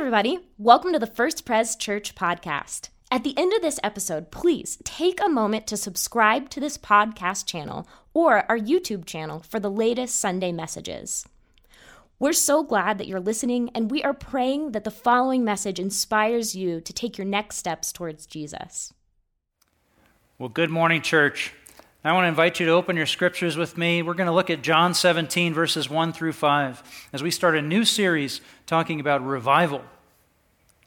everybody. 0.00 0.38
Welcome 0.56 0.94
to 0.94 0.98
the 0.98 1.06
First 1.06 1.44
Pres 1.44 1.76
Church 1.76 2.14
podcast. 2.14 2.88
At 3.10 3.22
the 3.22 3.36
end 3.36 3.52
of 3.52 3.60
this 3.60 3.78
episode, 3.82 4.30
please 4.30 4.78
take 4.82 5.20
a 5.22 5.28
moment 5.28 5.66
to 5.66 5.76
subscribe 5.76 6.48
to 6.50 6.58
this 6.58 6.78
podcast 6.78 7.44
channel 7.44 7.86
or 8.14 8.50
our 8.50 8.58
YouTube 8.58 9.04
channel 9.04 9.40
for 9.40 9.60
the 9.60 9.70
latest 9.70 10.18
Sunday 10.18 10.52
messages. 10.52 11.28
We're 12.18 12.32
so 12.32 12.62
glad 12.62 12.96
that 12.96 13.08
you're 13.08 13.20
listening, 13.20 13.68
and 13.74 13.90
we 13.90 14.02
are 14.02 14.14
praying 14.14 14.72
that 14.72 14.84
the 14.84 14.90
following 14.90 15.44
message 15.44 15.78
inspires 15.78 16.56
you 16.56 16.80
to 16.80 16.92
take 16.94 17.18
your 17.18 17.26
next 17.26 17.56
steps 17.58 17.92
towards 17.92 18.24
Jesus. 18.24 18.94
Well, 20.38 20.48
good 20.48 20.70
morning, 20.70 21.02
church. 21.02 21.52
I 22.02 22.14
want 22.14 22.24
to 22.24 22.28
invite 22.28 22.58
you 22.58 22.64
to 22.64 22.72
open 22.72 22.96
your 22.96 23.04
scriptures 23.04 23.58
with 23.58 23.76
me. 23.76 24.00
We're 24.00 24.14
going 24.14 24.26
to 24.26 24.32
look 24.32 24.48
at 24.48 24.62
John 24.62 24.94
17, 24.94 25.52
verses 25.52 25.90
1 25.90 26.14
through 26.14 26.32
5, 26.32 27.08
as 27.12 27.22
we 27.22 27.30
start 27.30 27.56
a 27.56 27.60
new 27.60 27.84
series 27.84 28.40
talking 28.64 29.00
about 29.00 29.22
revival. 29.22 29.82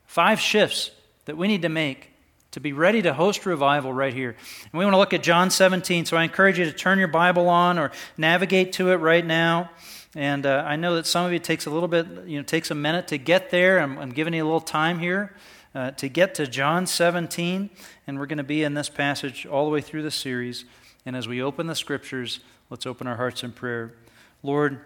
Five 0.07 0.39
shifts 0.39 0.89
that 1.25 1.37
we 1.37 1.47
need 1.47 1.61
to 1.61 1.69
make 1.69 2.09
to 2.49 2.59
be 2.59 2.73
ready 2.73 3.03
to 3.03 3.13
host 3.13 3.45
revival 3.45 3.93
right 3.93 4.11
here. 4.11 4.35
And 4.63 4.73
we 4.73 4.83
want 4.85 4.95
to 4.95 4.97
look 4.97 5.13
at 5.13 5.21
John 5.21 5.51
17, 5.51 6.05
so 6.05 6.17
I 6.17 6.23
encourage 6.23 6.57
you 6.57 6.65
to 6.65 6.73
turn 6.73 6.97
your 6.97 7.07
Bible 7.09 7.47
on 7.47 7.77
or 7.77 7.91
navigate 8.17 8.73
to 8.73 8.89
it 8.89 8.95
right 8.95 9.23
now. 9.23 9.69
And 10.15 10.47
uh, 10.47 10.63
I 10.65 10.77
know 10.77 10.95
that 10.95 11.05
some 11.05 11.27
of 11.27 11.31
you 11.31 11.37
takes 11.37 11.67
a 11.67 11.69
little 11.69 11.87
bit, 11.87 12.07
you 12.25 12.39
know, 12.39 12.43
takes 12.43 12.71
a 12.71 12.75
minute 12.75 13.09
to 13.09 13.19
get 13.19 13.51
there. 13.51 13.79
I'm, 13.79 13.99
I'm 13.99 14.13
giving 14.13 14.33
you 14.33 14.43
a 14.43 14.45
little 14.45 14.59
time 14.59 14.97
here 14.97 15.35
uh, 15.75 15.91
to 15.91 16.09
get 16.09 16.33
to 16.35 16.47
John 16.47 16.87
17, 16.87 17.69
and 18.07 18.17
we're 18.17 18.25
going 18.25 18.39
to 18.39 18.43
be 18.43 18.63
in 18.63 18.73
this 18.73 18.89
passage 18.89 19.45
all 19.45 19.65
the 19.65 19.71
way 19.71 19.81
through 19.81 20.01
the 20.01 20.09
series. 20.09 20.65
And 21.05 21.15
as 21.15 21.27
we 21.27 21.41
open 21.41 21.67
the 21.67 21.75
scriptures, 21.75 22.39
let's 22.69 22.85
open 22.85 23.07
our 23.07 23.17
hearts 23.17 23.43
in 23.43 23.51
prayer. 23.51 23.93
Lord, 24.41 24.79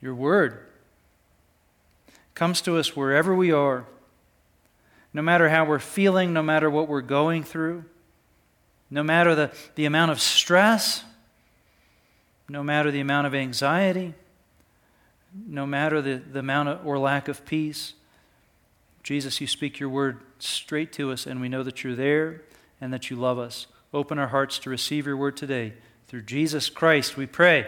your 0.00 0.14
word 0.14 0.66
comes 2.34 2.60
to 2.62 2.76
us 2.76 2.94
wherever 2.94 3.34
we 3.34 3.50
are, 3.50 3.84
no 5.12 5.22
matter 5.22 5.48
how 5.48 5.64
we're 5.64 5.78
feeling, 5.78 6.32
no 6.32 6.42
matter 6.42 6.70
what 6.70 6.88
we're 6.88 7.00
going 7.00 7.42
through, 7.42 7.84
no 8.90 9.02
matter 9.02 9.34
the, 9.34 9.50
the 9.74 9.86
amount 9.86 10.10
of 10.10 10.20
stress, 10.20 11.04
no 12.48 12.62
matter 12.62 12.90
the 12.90 13.00
amount 13.00 13.26
of 13.26 13.34
anxiety, 13.34 14.14
no 15.46 15.66
matter 15.66 16.00
the, 16.00 16.16
the 16.16 16.38
amount 16.38 16.68
of, 16.68 16.86
or 16.86 16.98
lack 16.98 17.28
of 17.28 17.44
peace. 17.44 17.94
Jesus, 19.02 19.40
you 19.40 19.46
speak 19.46 19.80
your 19.80 19.88
word 19.88 20.20
straight 20.38 20.92
to 20.94 21.10
us, 21.10 21.26
and 21.26 21.40
we 21.40 21.48
know 21.48 21.62
that 21.62 21.82
you're 21.82 21.96
there 21.96 22.42
and 22.80 22.92
that 22.92 23.10
you 23.10 23.16
love 23.16 23.38
us. 23.38 23.66
Open 23.92 24.18
our 24.18 24.28
hearts 24.28 24.58
to 24.60 24.70
receive 24.70 25.06
your 25.06 25.16
word 25.16 25.36
today. 25.36 25.72
Through 26.08 26.22
Jesus 26.22 26.68
Christ, 26.68 27.16
we 27.16 27.26
pray. 27.26 27.66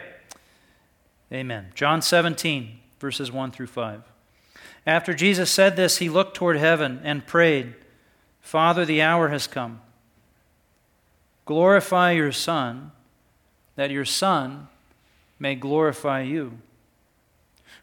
Amen. 1.33 1.69
John 1.75 2.03
17, 2.03 2.79
verses 2.99 3.33
1 3.33 3.53
through 3.53 3.69
5. 3.69 4.03
After 4.87 5.15
Jesus 5.15 5.51
said 5.51 5.77
this, 5.77 5.99
he 5.99 6.09
looked 6.09 6.35
toward 6.35 6.57
heaven 6.57 7.01
and 7.05 7.27
prayed, 7.27 7.75
Father, 8.41 8.85
the 8.85 9.03
hour 9.03 9.29
has 9.29 9.47
come. 9.47 9.81
Glorify 11.45 12.13
your 12.13 12.33
Son, 12.33 12.93
that 13.77 13.91
your 13.91 14.05
Son 14.05 14.69
may 15.39 15.55
glorify 15.55 16.23
you. 16.23 16.59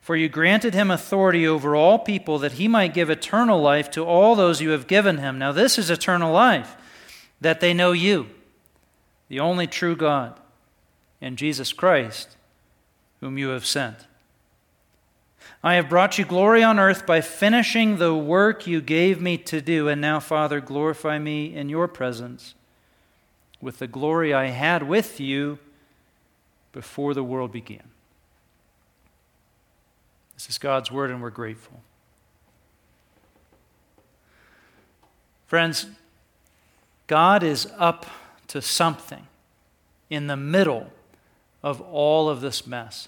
For 0.02 0.16
you 0.16 0.30
granted 0.30 0.74
him 0.74 0.90
authority 0.90 1.48
over 1.48 1.76
all 1.76 2.00
people 2.00 2.40
that 2.40 2.54
he 2.54 2.68
might 2.68 2.94
give 2.94 3.10
eternal 3.10 3.62
life 3.62 3.90
to 3.92 4.06
all 4.06 4.36
those 4.36 4.62
you 4.62 4.70
have 4.70 4.88
given 4.88 5.18
him. 5.18 5.38
Now, 5.38 5.52
this 5.52 5.78
is 5.78 5.90
eternal 5.90 6.32
life 6.32 6.78
that 7.42 7.60
they 7.60 7.74
know 7.74 7.92
you, 7.92 8.28
the 9.28 9.40
only 9.40 9.68
true 9.68 9.96
God, 9.96 10.40
and 11.22 11.38
Jesus 11.38 11.74
Christ, 11.74 12.38
whom 13.20 13.38
you 13.38 13.50
have 13.50 13.66
sent. 13.66 14.08
I 15.64 15.76
have 15.76 15.90
brought 15.90 16.18
you 16.18 16.26
glory 16.26 16.64
on 16.64 16.80
earth 16.80 17.06
by 17.06 17.22
finishing 17.22 17.98
the 17.98 18.14
work 18.14 18.68
you 18.68 18.82
gave 18.82 19.22
me 19.22 19.38
to 19.40 19.62
do. 19.62 19.88
And 19.88 20.00
now, 20.00 20.20
Father, 20.20 20.62
glorify 20.62 21.20
me 21.20 21.56
in 21.56 21.70
your 21.70 21.88
presence 21.88 22.54
with 23.60 23.80
the 23.80 23.88
glory 23.88 24.34
I 24.34 24.48
had 24.48 24.84
with 24.84 25.20
you 25.20 25.58
before 26.74 27.14
the 27.14 27.24
world 27.24 27.52
began. 27.52 27.84
This 30.36 30.50
is 30.50 30.58
God's 30.60 30.92
word, 30.92 31.10
and 31.10 31.22
we're 31.22 31.32
grateful. 31.32 31.82
Friends, 35.48 35.88
God 37.08 37.42
is 37.42 37.68
up 37.78 38.06
to 38.48 38.62
something 38.62 39.28
in 40.10 40.28
the 40.28 40.38
middle 40.38 40.88
of 41.64 41.82
all 41.82 42.30
of 42.30 42.42
this 42.42 42.68
mess. 42.68 43.08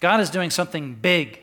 God 0.00 0.20
is 0.20 0.30
doing 0.30 0.50
something 0.50 0.94
big. 0.94 1.40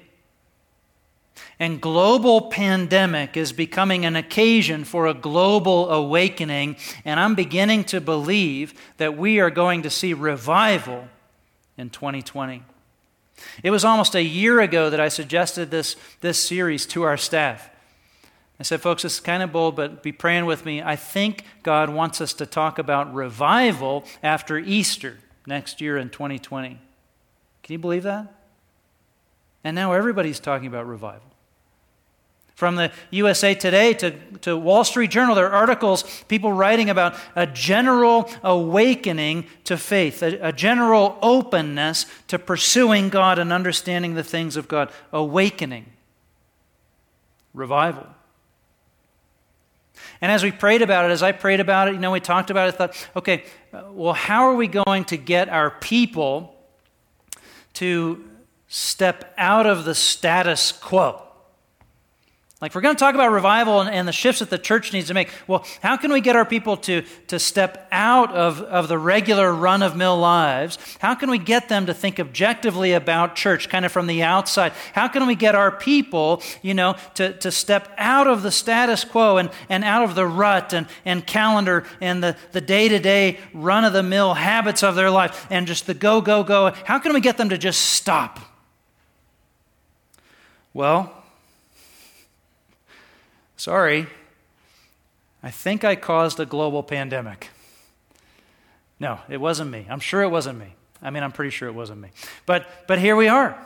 And 1.59 1.81
global 1.81 2.41
pandemic 2.41 3.35
is 3.35 3.51
becoming 3.51 4.05
an 4.05 4.15
occasion 4.15 4.83
for 4.83 5.07
a 5.07 5.13
global 5.13 5.89
awakening. 5.89 6.77
And 7.05 7.19
I'm 7.19 7.35
beginning 7.35 7.85
to 7.85 8.01
believe 8.01 8.73
that 8.97 9.17
we 9.17 9.39
are 9.39 9.49
going 9.49 9.81
to 9.83 9.89
see 9.89 10.13
revival 10.13 11.07
in 11.77 11.89
2020. 11.89 12.63
It 13.63 13.71
was 13.71 13.83
almost 13.83 14.15
a 14.15 14.23
year 14.23 14.61
ago 14.61 14.89
that 14.89 14.99
I 14.99 15.09
suggested 15.09 15.71
this, 15.71 15.95
this 16.21 16.39
series 16.39 16.85
to 16.87 17.03
our 17.03 17.17
staff. 17.17 17.69
I 18.59 18.63
said, 18.63 18.81
folks, 18.81 19.03
is 19.03 19.19
kind 19.19 19.41
of 19.41 19.51
bold, 19.51 19.75
but 19.75 20.03
be 20.03 20.11
praying 20.11 20.45
with 20.45 20.65
me. 20.65 20.81
I 20.81 20.95
think 20.95 21.43
God 21.63 21.89
wants 21.89 22.21
us 22.21 22.33
to 22.35 22.45
talk 22.45 22.77
about 22.77 23.13
revival 23.13 24.05
after 24.21 24.57
Easter 24.57 25.17
next 25.47 25.81
year 25.81 25.97
in 25.97 26.09
2020. 26.09 26.79
Can 27.63 27.73
you 27.73 27.79
believe 27.79 28.03
that? 28.03 28.33
And 29.63 29.75
now 29.75 29.93
everybody's 29.93 30.39
talking 30.39 30.67
about 30.67 30.87
revival. 30.87 31.33
From 32.55 32.75
the 32.75 32.91
USA 33.09 33.55
Today 33.55 33.93
to, 33.95 34.11
to 34.41 34.55
Wall 34.55 34.83
Street 34.83 35.09
Journal, 35.09 35.33
there 35.33 35.47
are 35.47 35.53
articles, 35.53 36.03
people 36.27 36.53
writing 36.53 36.89
about 36.89 37.15
a 37.35 37.47
general 37.47 38.29
awakening 38.43 39.47
to 39.63 39.75
faith, 39.75 40.21
a, 40.21 40.37
a 40.49 40.51
general 40.51 41.17
openness 41.21 42.05
to 42.27 42.37
pursuing 42.37 43.09
God 43.09 43.39
and 43.39 43.51
understanding 43.51 44.13
the 44.13 44.23
things 44.23 44.55
of 44.55 44.67
God. 44.67 44.91
Awakening. 45.11 45.87
Revival. 47.55 48.07
And 50.23 50.31
as 50.31 50.41
we 50.41 50.51
prayed 50.51 50.81
about 50.81 51.03
it, 51.03 51.11
as 51.11 51.21
I 51.21 51.33
prayed 51.33 51.59
about 51.59 51.89
it, 51.89 51.95
you 51.95 51.99
know, 51.99 52.11
we 52.11 52.21
talked 52.21 52.49
about 52.49 52.69
it, 52.69 52.75
thought, 52.75 53.09
okay, 53.13 53.43
uh, 53.73 53.83
well, 53.91 54.13
how 54.13 54.47
are 54.47 54.55
we 54.55 54.69
going 54.69 55.03
to 55.05 55.17
get 55.17 55.49
our 55.49 55.69
people 55.69 56.55
to 57.73 58.23
step 58.69 59.33
out 59.37 59.65
of 59.65 59.83
the 59.83 59.93
status 59.93 60.71
quo? 60.71 61.21
Like, 62.63 62.73
we're 62.75 62.79
going 62.79 62.95
to 62.95 62.99
talk 62.99 63.13
about 63.13 63.33
revival 63.33 63.81
and, 63.81 63.89
and, 63.89 64.07
the 64.07 64.13
shifts 64.13 64.39
that 64.39 64.49
the 64.49 64.57
church 64.57 64.93
needs 64.93 65.09
to 65.09 65.13
make. 65.13 65.29
Well, 65.47 65.65
how 65.81 65.97
can 65.97 66.13
we 66.13 66.21
get 66.21 66.37
our 66.37 66.45
people 66.45 66.77
to, 66.77 67.01
to 67.27 67.37
step 67.37 67.89
out 67.91 68.31
of, 68.31 68.61
of 68.61 68.87
the 68.87 68.97
regular 68.97 69.53
run 69.53 69.83
of 69.83 69.97
mill 69.97 70.17
lives? 70.17 70.77
How 70.99 71.13
can 71.13 71.29
we 71.29 71.39
get 71.39 71.67
them 71.67 71.87
to 71.87 71.93
think 71.93 72.21
objectively 72.21 72.93
about 72.93 73.35
church, 73.35 73.67
kind 73.67 73.83
of 73.83 73.91
from 73.91 74.07
the 74.07 74.23
outside? 74.23 74.71
How 74.93 75.09
can 75.09 75.27
we 75.27 75.35
get 75.35 75.55
our 75.55 75.71
people, 75.71 76.41
you 76.61 76.73
know, 76.73 76.95
to, 77.15 77.33
to 77.39 77.51
step 77.51 77.93
out 77.97 78.27
of 78.27 78.43
the 78.43 78.51
status 78.51 79.03
quo 79.03 79.35
and, 79.35 79.49
and 79.67 79.83
out 79.83 80.03
of 80.03 80.15
the 80.15 80.25
rut 80.25 80.71
and, 80.71 80.87
and 81.03 81.27
calendar 81.27 81.83
and 81.99 82.23
the, 82.23 82.37
the 82.53 82.61
day-to-day 82.61 83.39
run 83.53 83.83
of 83.83 83.91
the 83.91 84.03
mill 84.03 84.35
habits 84.35 84.83
of 84.83 84.95
their 84.95 85.09
life 85.09 85.47
and 85.49 85.67
just 85.67 85.85
the 85.85 85.93
go, 85.93 86.21
go, 86.21 86.45
go? 86.45 86.71
How 86.85 86.97
can 86.97 87.13
we 87.13 87.19
get 87.19 87.35
them 87.35 87.49
to 87.49 87.57
just 87.57 87.81
stop? 87.81 88.39
Well, 90.73 91.22
Sorry, 93.63 94.07
I 95.41 95.49
think 95.49 95.85
I 95.85 95.95
caused 95.95 96.37
a 96.37 96.45
global 96.45 96.83
pandemic. 96.83 97.47
No, 98.99 99.19
it 99.29 99.39
wasn't 99.39 99.71
me. 99.71 99.87
I'm 99.89 100.01
sure 100.01 100.21
it 100.21 100.27
wasn't 100.27 100.59
me. 100.59 100.75
I 101.01 101.11
mean, 101.11 101.23
I'm 101.23 101.31
pretty 101.31 101.51
sure 101.51 101.69
it 101.69 101.73
wasn't 101.73 102.01
me. 102.01 102.09
But, 102.45 102.67
but 102.87 102.99
here 102.99 103.15
we 103.15 103.29
are. 103.29 103.57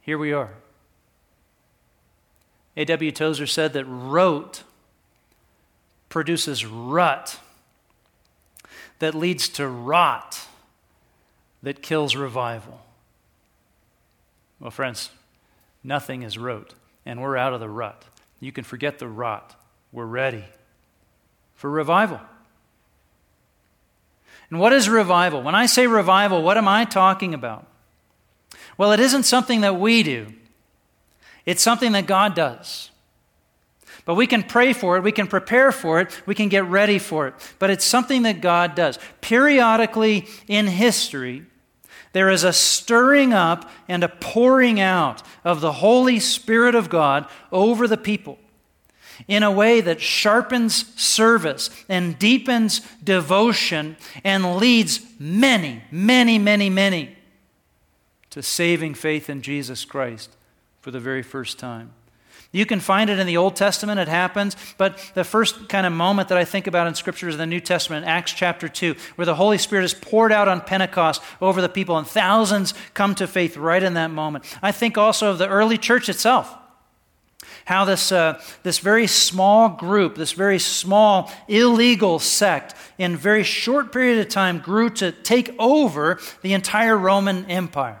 Here 0.00 0.16
we 0.16 0.32
are. 0.32 0.48
A.W. 2.78 3.12
Tozer 3.12 3.46
said 3.46 3.74
that 3.74 3.84
rote 3.84 4.62
produces 6.08 6.64
rut 6.64 7.38
that 9.00 9.14
leads 9.14 9.50
to 9.50 9.68
rot 9.68 10.46
that 11.62 11.82
kills 11.82 12.16
revival. 12.16 12.80
Well, 14.58 14.70
friends, 14.70 15.10
nothing 15.82 16.22
is 16.22 16.38
rote, 16.38 16.72
and 17.04 17.20
we're 17.20 17.36
out 17.36 17.52
of 17.52 17.60
the 17.60 17.68
rut. 17.68 18.02
You 18.44 18.52
can 18.52 18.64
forget 18.64 18.98
the 18.98 19.08
rot. 19.08 19.56
We're 19.90 20.04
ready 20.04 20.44
for 21.54 21.70
revival. 21.70 22.20
And 24.50 24.60
what 24.60 24.74
is 24.74 24.86
revival? 24.88 25.42
When 25.42 25.54
I 25.54 25.64
say 25.64 25.86
revival, 25.86 26.42
what 26.42 26.58
am 26.58 26.68
I 26.68 26.84
talking 26.84 27.32
about? 27.32 27.66
Well, 28.76 28.92
it 28.92 29.00
isn't 29.00 29.22
something 29.22 29.62
that 29.62 29.80
we 29.80 30.02
do, 30.02 30.26
it's 31.46 31.62
something 31.62 31.92
that 31.92 32.06
God 32.06 32.34
does. 32.34 32.90
But 34.04 34.16
we 34.16 34.26
can 34.26 34.42
pray 34.42 34.74
for 34.74 34.98
it, 34.98 35.02
we 35.02 35.12
can 35.12 35.26
prepare 35.26 35.72
for 35.72 35.98
it, 36.00 36.22
we 36.26 36.34
can 36.34 36.50
get 36.50 36.66
ready 36.66 36.98
for 36.98 37.26
it. 37.28 37.34
But 37.58 37.70
it's 37.70 37.86
something 37.86 38.24
that 38.24 38.42
God 38.42 38.74
does. 38.74 38.98
Periodically 39.22 40.26
in 40.46 40.66
history, 40.66 41.46
There 42.14 42.30
is 42.30 42.44
a 42.44 42.52
stirring 42.52 43.32
up 43.32 43.68
and 43.88 44.04
a 44.04 44.08
pouring 44.08 44.78
out 44.80 45.20
of 45.42 45.60
the 45.60 45.72
Holy 45.72 46.20
Spirit 46.20 46.76
of 46.76 46.88
God 46.88 47.26
over 47.50 47.88
the 47.88 47.96
people 47.96 48.38
in 49.26 49.42
a 49.42 49.50
way 49.50 49.80
that 49.80 50.00
sharpens 50.00 50.94
service 50.94 51.70
and 51.88 52.16
deepens 52.16 52.82
devotion 53.02 53.96
and 54.22 54.56
leads 54.56 55.00
many, 55.18 55.82
many, 55.90 56.38
many, 56.38 56.70
many 56.70 57.16
to 58.30 58.42
saving 58.42 58.94
faith 58.94 59.28
in 59.28 59.42
Jesus 59.42 59.84
Christ 59.84 60.36
for 60.80 60.92
the 60.92 61.00
very 61.00 61.22
first 61.22 61.58
time. 61.58 61.90
You 62.54 62.64
can 62.66 62.78
find 62.78 63.10
it 63.10 63.18
in 63.18 63.26
the 63.26 63.36
Old 63.36 63.56
Testament, 63.56 63.98
it 63.98 64.06
happens, 64.06 64.56
but 64.78 64.96
the 65.14 65.24
first 65.24 65.68
kind 65.68 65.84
of 65.84 65.92
moment 65.92 66.28
that 66.28 66.38
I 66.38 66.44
think 66.44 66.68
about 66.68 66.86
in 66.86 66.94
Scripture 66.94 67.28
is 67.28 67.36
the 67.36 67.46
New 67.46 67.58
Testament, 67.58 68.06
Acts 68.06 68.32
chapter 68.32 68.68
2, 68.68 68.94
where 69.16 69.26
the 69.26 69.34
Holy 69.34 69.58
Spirit 69.58 69.84
is 69.84 69.92
poured 69.92 70.30
out 70.30 70.46
on 70.46 70.60
Pentecost 70.60 71.20
over 71.40 71.60
the 71.60 71.68
people, 71.68 71.98
and 71.98 72.06
thousands 72.06 72.72
come 72.94 73.16
to 73.16 73.26
faith 73.26 73.56
right 73.56 73.82
in 73.82 73.94
that 73.94 74.12
moment. 74.12 74.44
I 74.62 74.70
think 74.70 74.96
also 74.96 75.32
of 75.32 75.38
the 75.38 75.48
early 75.48 75.76
church 75.76 76.08
itself. 76.08 76.56
How 77.64 77.84
this, 77.84 78.12
uh, 78.12 78.40
this 78.62 78.78
very 78.78 79.08
small 79.08 79.68
group, 79.70 80.14
this 80.14 80.30
very 80.30 80.60
small 80.60 81.32
illegal 81.48 82.20
sect, 82.20 82.76
in 82.98 83.16
very 83.16 83.42
short 83.42 83.92
period 83.92 84.20
of 84.20 84.28
time 84.28 84.60
grew 84.60 84.90
to 84.90 85.10
take 85.10 85.52
over 85.58 86.20
the 86.42 86.52
entire 86.52 86.96
Roman 86.96 87.50
Empire. 87.50 88.00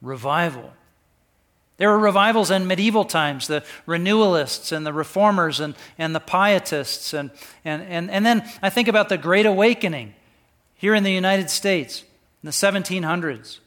Revival 0.00 0.74
there 1.80 1.88
were 1.88 1.98
revivals 1.98 2.50
in 2.50 2.66
medieval 2.66 3.06
times, 3.06 3.46
the 3.46 3.64
renewalists 3.86 4.70
and 4.70 4.86
the 4.86 4.92
reformers 4.92 5.60
and, 5.60 5.74
and 5.96 6.14
the 6.14 6.20
pietists. 6.20 7.14
And, 7.14 7.30
and, 7.64 7.82
and, 7.84 8.10
and 8.10 8.26
then 8.26 8.46
I 8.60 8.68
think 8.68 8.86
about 8.86 9.08
the 9.08 9.16
Great 9.16 9.46
Awakening 9.46 10.12
here 10.74 10.94
in 10.94 11.04
the 11.04 11.10
United 11.10 11.48
States 11.48 12.02
in 12.42 12.46
the 12.46 12.50
1700s. 12.50 13.60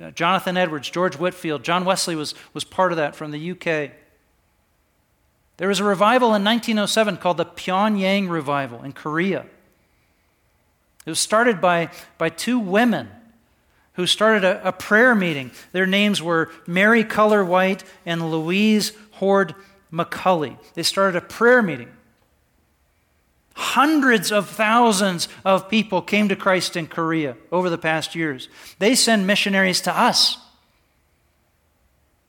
Uh, 0.00 0.10
Jonathan 0.10 0.58
Edwards, 0.58 0.90
George 0.90 1.16
Whitefield, 1.16 1.64
John 1.64 1.86
Wesley 1.86 2.14
was, 2.14 2.34
was 2.52 2.64
part 2.64 2.92
of 2.92 2.98
that 2.98 3.16
from 3.16 3.30
the 3.30 3.52
UK. 3.52 3.92
There 5.56 5.68
was 5.68 5.80
a 5.80 5.84
revival 5.84 6.34
in 6.34 6.44
1907 6.44 7.16
called 7.16 7.38
the 7.38 7.46
Pyongyang 7.46 8.28
Revival 8.28 8.82
in 8.82 8.92
Korea. 8.92 9.46
It 11.06 11.10
was 11.10 11.18
started 11.18 11.62
by, 11.62 11.88
by 12.18 12.28
two 12.28 12.58
women 12.58 13.08
who 13.98 14.06
started 14.06 14.44
a, 14.44 14.68
a 14.68 14.70
prayer 14.70 15.12
meeting. 15.12 15.50
Their 15.72 15.84
names 15.84 16.22
were 16.22 16.52
Mary 16.68 17.02
Culler 17.02 17.44
White 17.44 17.82
and 18.06 18.30
Louise 18.30 18.92
Hord 19.14 19.56
McCully. 19.92 20.56
They 20.74 20.84
started 20.84 21.16
a 21.16 21.20
prayer 21.20 21.62
meeting. 21.62 21.88
Hundreds 23.54 24.30
of 24.30 24.48
thousands 24.48 25.26
of 25.44 25.68
people 25.68 26.00
came 26.00 26.28
to 26.28 26.36
Christ 26.36 26.76
in 26.76 26.86
Korea 26.86 27.36
over 27.50 27.68
the 27.68 27.76
past 27.76 28.14
years. 28.14 28.48
They 28.78 28.94
send 28.94 29.26
missionaries 29.26 29.80
to 29.80 29.92
us. 29.92 30.38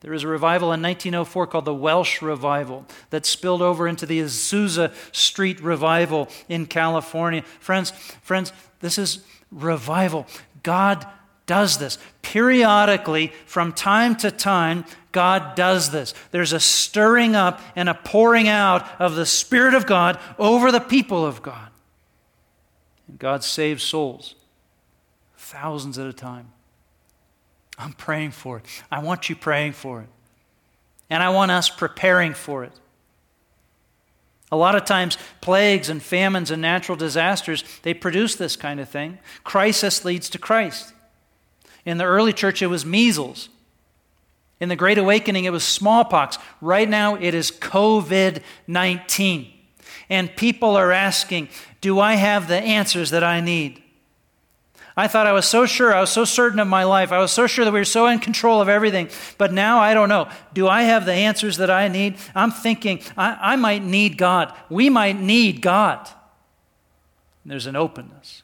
There 0.02 0.12
was 0.12 0.24
a 0.24 0.28
revival 0.28 0.74
in 0.74 0.82
1904 0.82 1.46
called 1.46 1.66
the 1.66 1.76
Welsh 1.76 2.24
Revival 2.24 2.88
that 3.12 3.28
spilled 3.28 3.62
over 3.62 3.88
into 3.88 4.08
the 4.08 4.22
Azusa 4.22 4.92
Street 5.16 5.62
Revival 5.62 6.30
in 6.48 6.66
California. 6.66 7.44
Friends, 7.60 7.92
friends, 8.24 8.54
this 8.80 8.98
is 8.98 9.20
revival. 9.52 10.26
God 10.64 11.06
does 11.50 11.80
this. 11.80 11.98
Periodically, 12.22 13.34
from 13.48 13.74
time 13.74 14.16
to 14.18 14.30
time, 14.30 14.86
God 15.12 15.56
does 15.56 15.90
this. 15.90 16.14
There's 16.30 16.54
a 16.54 16.60
stirring 16.60 17.36
up 17.36 17.60
and 17.76 17.90
a 17.90 17.96
pouring 17.96 18.48
out 18.48 18.88
of 19.02 19.16
the 19.16 19.26
Spirit 19.26 19.74
of 19.74 19.88
God 19.88 20.20
over 20.38 20.72
the 20.72 20.80
people 20.80 21.26
of 21.26 21.42
God. 21.42 21.70
And 23.08 23.18
God 23.18 23.44
saves 23.44 23.82
souls, 23.82 24.36
thousands 25.38 25.98
at 25.98 26.06
a 26.06 26.14
time. 26.14 26.52
I'm 27.80 27.94
praying 27.94 28.32
for 28.32 28.58
it. 28.58 28.66
I 28.92 29.00
want 29.00 29.28
you 29.28 29.36
praying 29.36 29.72
for 29.72 30.02
it. 30.02 30.10
And 31.10 31.24
I 31.24 31.30
want 31.30 31.50
us 31.50 31.68
preparing 31.68 32.36
for 32.36 32.64
it. 32.64 32.74
A 34.52 34.56
lot 34.56 34.76
of 34.76 34.86
times, 34.86 35.18
plagues 35.42 35.90
and 35.90 36.04
famines 36.04 36.52
and 36.52 36.62
natural 36.62 36.96
disasters, 36.96 37.64
they 37.82 37.96
produce 37.96 38.36
this 38.36 38.56
kind 38.56 38.80
of 38.80 38.88
thing. 38.88 39.18
Crisis 39.44 40.06
leads 40.06 40.30
to 40.30 40.38
Christ. 40.38 40.94
In 41.86 41.98
the 41.98 42.06
early 42.06 42.34
church, 42.34 42.62
it 42.62 42.68
was 42.68 42.86
measles. 42.86 43.50
In 44.60 44.70
the 44.70 44.76
Great 44.76 44.98
Awakening, 44.98 45.46
it 45.46 45.52
was 45.52 45.64
smallpox. 45.64 46.38
Right 46.62 46.90
now, 46.90 47.16
it 47.16 47.34
is 47.34 47.52
COVID 47.52 48.42
19. 48.68 49.54
And 50.10 50.36
people 50.36 50.76
are 50.76 50.92
asking, 50.92 51.50
Do 51.82 52.00
I 52.00 52.16
have 52.16 52.48
the 52.48 52.58
answers 52.58 53.12
that 53.12 53.24
I 53.24 53.42
need? 53.42 53.82
I 54.98 55.08
thought 55.08 55.28
I 55.28 55.32
was 55.32 55.46
so 55.46 55.66
sure, 55.66 55.94
I 55.96 56.02
was 56.02 56.10
so 56.10 56.26
certain 56.26 56.60
of 56.60 56.68
my 56.68 56.84
life, 56.84 57.14
I 57.14 57.20
was 57.20 57.32
so 57.32 57.48
sure 57.48 57.64
that 57.64 57.72
we 57.72 57.80
were 57.80 57.86
so 57.86 58.08
in 58.08 58.20
control 58.20 58.60
of 58.60 58.68
everything. 58.68 59.08
But 59.38 59.54
now 59.54 59.80
I 59.80 59.94
don't 59.94 60.10
know. 60.10 60.30
Do 60.54 60.68
I 60.68 60.82
have 60.84 61.06
the 61.06 61.14
answers 61.14 61.56
that 61.58 61.70
I 61.70 61.88
need? 61.88 62.18
I'm 62.36 62.52
thinking 62.52 63.02
I, 63.16 63.54
I 63.54 63.56
might 63.56 63.82
need 63.82 64.18
God. 64.18 64.54
We 64.70 64.90
might 64.90 65.18
need 65.18 65.62
God. 65.62 66.10
And 67.44 67.52
there's 67.52 67.66
an 67.66 67.78
openness. 67.78 68.44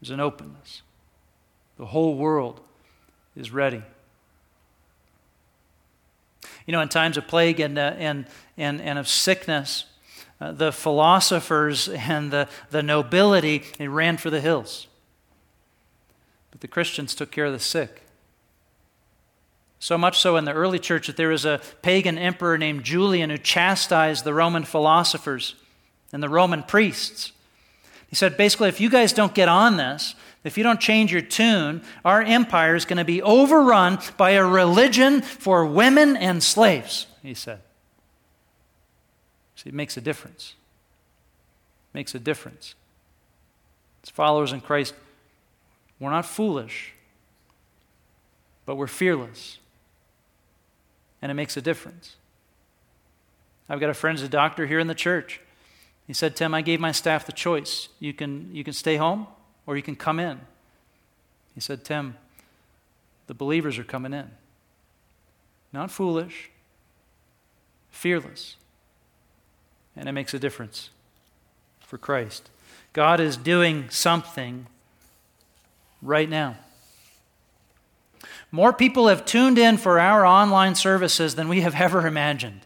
There's 0.00 0.10
an 0.10 0.20
openness. 0.20 0.82
The 1.78 1.86
whole 1.86 2.16
world 2.16 2.60
is 3.36 3.50
ready. 3.50 3.82
You 6.66 6.72
know, 6.72 6.80
in 6.80 6.88
times 6.88 7.16
of 7.16 7.26
plague 7.26 7.60
and, 7.60 7.78
uh, 7.78 7.94
and, 7.96 8.26
and, 8.56 8.80
and 8.80 8.98
of 8.98 9.06
sickness, 9.06 9.84
uh, 10.40 10.52
the 10.52 10.72
philosophers 10.72 11.88
and 11.88 12.30
the, 12.30 12.48
the 12.70 12.82
nobility 12.82 13.62
they 13.78 13.88
ran 13.88 14.16
for 14.16 14.30
the 14.30 14.40
hills. 14.40 14.86
But 16.50 16.60
the 16.60 16.68
Christians 16.68 17.14
took 17.14 17.30
care 17.30 17.46
of 17.46 17.52
the 17.52 17.58
sick. 17.58 18.02
So 19.78 19.98
much 19.98 20.18
so 20.18 20.36
in 20.36 20.46
the 20.46 20.52
early 20.52 20.78
church 20.78 21.06
that 21.06 21.16
there 21.16 21.28
was 21.28 21.44
a 21.44 21.60
pagan 21.82 22.18
emperor 22.18 22.56
named 22.56 22.82
Julian 22.82 23.30
who 23.30 23.38
chastised 23.38 24.24
the 24.24 24.34
Roman 24.34 24.64
philosophers 24.64 25.54
and 26.12 26.22
the 26.22 26.28
Roman 26.28 26.62
priests. 26.62 27.32
He 28.08 28.16
said, 28.16 28.36
basically, 28.36 28.68
if 28.68 28.80
you 28.80 28.88
guys 28.88 29.12
don't 29.12 29.34
get 29.34 29.48
on 29.48 29.76
this, 29.76 30.14
if 30.46 30.56
you 30.56 30.62
don't 30.62 30.80
change 30.80 31.12
your 31.12 31.22
tune, 31.22 31.82
our 32.04 32.22
empire 32.22 32.74
is 32.74 32.84
going 32.84 32.98
to 32.98 33.04
be 33.04 33.22
overrun 33.22 33.98
by 34.16 34.30
a 34.30 34.44
religion 34.44 35.22
for 35.22 35.66
women 35.66 36.16
and 36.16 36.42
slaves, 36.42 37.06
he 37.22 37.34
said. 37.34 37.60
See, 39.56 39.70
it 39.70 39.74
makes 39.74 39.96
a 39.96 40.00
difference. 40.00 40.54
It 41.92 41.96
makes 41.96 42.14
a 42.14 42.18
difference. 42.18 42.74
As 44.02 44.10
followers 44.10 44.52
in 44.52 44.60
Christ, 44.60 44.94
we're 45.98 46.10
not 46.10 46.26
foolish, 46.26 46.92
but 48.66 48.76
we're 48.76 48.86
fearless. 48.86 49.58
And 51.22 51.30
it 51.30 51.34
makes 51.34 51.56
a 51.56 51.62
difference. 51.62 52.16
I've 53.68 53.80
got 53.80 53.90
a 53.90 53.94
friend 53.94 54.18
who's 54.18 54.26
a 54.26 54.30
doctor 54.30 54.66
here 54.66 54.78
in 54.78 54.86
the 54.86 54.94
church. 54.94 55.40
He 56.06 56.12
said, 56.12 56.36
Tim, 56.36 56.54
I 56.54 56.62
gave 56.62 56.78
my 56.78 56.92
staff 56.92 57.26
the 57.26 57.32
choice. 57.32 57.88
You 57.98 58.12
can, 58.12 58.54
you 58.54 58.62
can 58.62 58.74
stay 58.74 58.96
home 58.96 59.26
or 59.66 59.76
you 59.76 59.82
can 59.82 59.96
come 59.96 60.18
in. 60.18 60.40
He 61.54 61.60
said, 61.60 61.84
Tim, 61.84 62.16
the 63.26 63.34
believers 63.34 63.78
are 63.78 63.84
coming 63.84 64.12
in. 64.12 64.30
Not 65.72 65.90
foolish, 65.90 66.50
fearless. 67.90 68.56
And 69.96 70.08
it 70.08 70.12
makes 70.12 70.34
a 70.34 70.38
difference 70.38 70.90
for 71.80 71.98
Christ. 71.98 72.50
God 72.92 73.20
is 73.20 73.36
doing 73.36 73.90
something 73.90 74.66
right 76.02 76.28
now. 76.28 76.56
More 78.50 78.72
people 78.72 79.08
have 79.08 79.26
tuned 79.26 79.58
in 79.58 79.76
for 79.76 79.98
our 79.98 80.24
online 80.24 80.74
services 80.74 81.34
than 81.34 81.48
we 81.48 81.62
have 81.62 81.74
ever 81.74 82.06
imagined. 82.06 82.60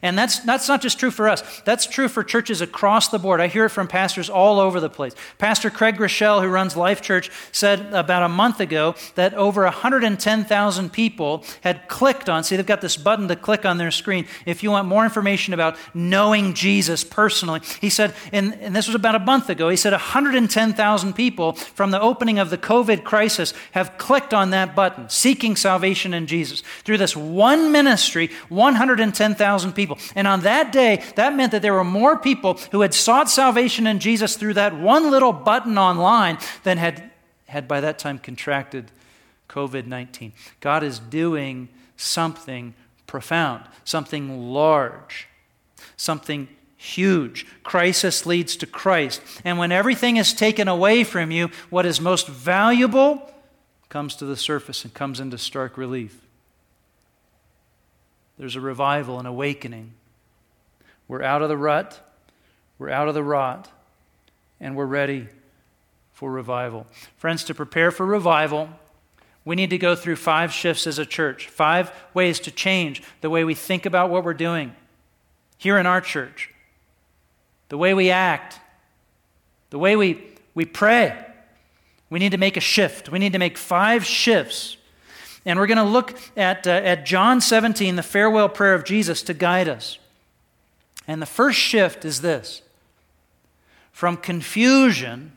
And 0.00 0.16
that's, 0.16 0.38
that's 0.40 0.68
not 0.68 0.80
just 0.80 0.98
true 0.98 1.10
for 1.10 1.28
us, 1.28 1.42
that's 1.64 1.86
true 1.86 2.08
for 2.08 2.24
churches 2.24 2.60
across 2.60 3.08
the 3.08 3.18
board. 3.18 3.40
I 3.40 3.48
hear 3.48 3.66
it 3.66 3.70
from 3.70 3.88
pastors 3.88 4.30
all 4.30 4.58
over 4.58 4.80
the 4.80 4.88
place. 4.88 5.14
Pastor 5.38 5.68
Craig 5.70 5.96
Groeschel, 5.96 6.40
who 6.40 6.48
runs 6.48 6.76
Life 6.76 7.02
Church, 7.02 7.30
said 7.52 7.92
about 7.92 8.22
a 8.22 8.28
month 8.28 8.60
ago 8.60 8.94
that 9.16 9.34
over 9.34 9.64
110,000 9.64 10.92
people 10.92 11.44
had 11.62 11.88
clicked 11.88 12.28
on, 12.28 12.44
see, 12.44 12.56
they've 12.56 12.64
got 12.64 12.80
this 12.80 12.96
button 12.96 13.28
to 13.28 13.36
click 13.36 13.66
on 13.66 13.78
their 13.78 13.90
screen. 13.90 14.26
If 14.46 14.62
you 14.62 14.70
want 14.70 14.88
more 14.88 15.04
information 15.04 15.52
about 15.52 15.76
knowing 15.92 16.54
Jesus 16.54 17.04
personally, 17.04 17.60
he 17.80 17.90
said, 17.90 18.14
and, 18.32 18.54
and 18.54 18.74
this 18.74 18.86
was 18.86 18.94
about 18.94 19.14
a 19.14 19.18
month 19.18 19.50
ago, 19.50 19.68
he 19.68 19.76
said 19.76 19.92
110,000 19.92 21.12
people 21.12 21.52
from 21.52 21.90
the 21.90 22.00
opening 22.00 22.38
of 22.38 22.50
the 22.50 22.58
COVID 22.58 23.04
crisis 23.04 23.52
have 23.72 23.98
clicked 23.98 24.32
on 24.32 24.50
that 24.50 24.74
button, 24.76 25.08
seeking 25.08 25.56
salvation 25.56 26.14
in 26.14 26.26
Jesus. 26.26 26.62
Through 26.84 26.98
this 26.98 27.16
one 27.16 27.72
ministry, 27.72 28.30
110,000 28.48 29.72
people 29.72 29.81
people. 29.82 29.98
And 30.14 30.26
on 30.26 30.40
that 30.40 30.72
day, 30.72 31.02
that 31.16 31.34
meant 31.34 31.52
that 31.52 31.62
there 31.62 31.74
were 31.74 31.84
more 31.84 32.16
people 32.18 32.54
who 32.70 32.80
had 32.82 32.94
sought 32.94 33.28
salvation 33.28 33.86
in 33.86 33.98
Jesus 33.98 34.36
through 34.36 34.54
that 34.54 34.76
one 34.76 35.10
little 35.10 35.32
button 35.32 35.78
online 35.78 36.38
than 36.62 36.78
had, 36.78 37.10
had 37.46 37.66
by 37.66 37.80
that 37.80 37.98
time 37.98 38.18
contracted 38.18 38.90
COVID 39.48 39.86
19. 39.86 40.32
God 40.60 40.82
is 40.82 40.98
doing 40.98 41.68
something 41.96 42.74
profound, 43.06 43.64
something 43.84 44.52
large, 44.52 45.28
something 45.96 46.48
Huge. 46.82 47.46
Crisis 47.62 48.26
leads 48.26 48.56
to 48.56 48.66
Christ. 48.66 49.22
And 49.44 49.56
when 49.56 49.70
everything 49.70 50.16
is 50.16 50.34
taken 50.34 50.66
away 50.66 51.04
from 51.04 51.30
you, 51.30 51.48
what 51.70 51.86
is 51.86 52.00
most 52.00 52.26
valuable 52.26 53.30
comes 53.88 54.16
to 54.16 54.24
the 54.24 54.36
surface 54.36 54.84
and 54.84 54.92
comes 54.92 55.20
into 55.20 55.38
stark 55.38 55.78
relief. 55.78 56.26
There's 58.42 58.56
a 58.56 58.60
revival, 58.60 59.20
an 59.20 59.26
awakening. 59.26 59.92
We're 61.06 61.22
out 61.22 61.42
of 61.42 61.48
the 61.48 61.56
rut, 61.56 62.00
we're 62.76 62.90
out 62.90 63.06
of 63.06 63.14
the 63.14 63.22
rot, 63.22 63.70
and 64.58 64.74
we're 64.74 64.84
ready 64.84 65.28
for 66.12 66.32
revival. 66.32 66.88
Friends, 67.16 67.44
to 67.44 67.54
prepare 67.54 67.92
for 67.92 68.04
revival, 68.04 68.68
we 69.44 69.54
need 69.54 69.70
to 69.70 69.78
go 69.78 69.94
through 69.94 70.16
five 70.16 70.52
shifts 70.52 70.88
as 70.88 70.98
a 70.98 71.06
church, 71.06 71.46
five 71.46 71.92
ways 72.14 72.40
to 72.40 72.50
change 72.50 73.00
the 73.20 73.30
way 73.30 73.44
we 73.44 73.54
think 73.54 73.86
about 73.86 74.10
what 74.10 74.24
we're 74.24 74.34
doing 74.34 74.74
here 75.56 75.78
in 75.78 75.86
our 75.86 76.00
church, 76.00 76.52
the 77.68 77.78
way 77.78 77.94
we 77.94 78.10
act, 78.10 78.58
the 79.70 79.78
way 79.78 79.94
we, 79.94 80.20
we 80.52 80.64
pray. 80.64 81.26
We 82.10 82.18
need 82.18 82.32
to 82.32 82.38
make 82.38 82.56
a 82.56 82.60
shift. 82.60 83.08
We 83.08 83.20
need 83.20 83.34
to 83.34 83.38
make 83.38 83.56
five 83.56 84.04
shifts. 84.04 84.78
And 85.44 85.58
we're 85.58 85.66
going 85.66 85.78
to 85.78 85.84
look 85.84 86.18
at, 86.36 86.66
uh, 86.66 86.70
at 86.70 87.04
John 87.04 87.40
17, 87.40 87.96
the 87.96 88.02
farewell 88.02 88.48
prayer 88.48 88.74
of 88.74 88.84
Jesus, 88.84 89.22
to 89.22 89.34
guide 89.34 89.68
us. 89.68 89.98
And 91.08 91.20
the 91.20 91.26
first 91.26 91.58
shift 91.58 92.04
is 92.04 92.20
this 92.20 92.62
from 93.92 94.16
confusion 94.16 95.32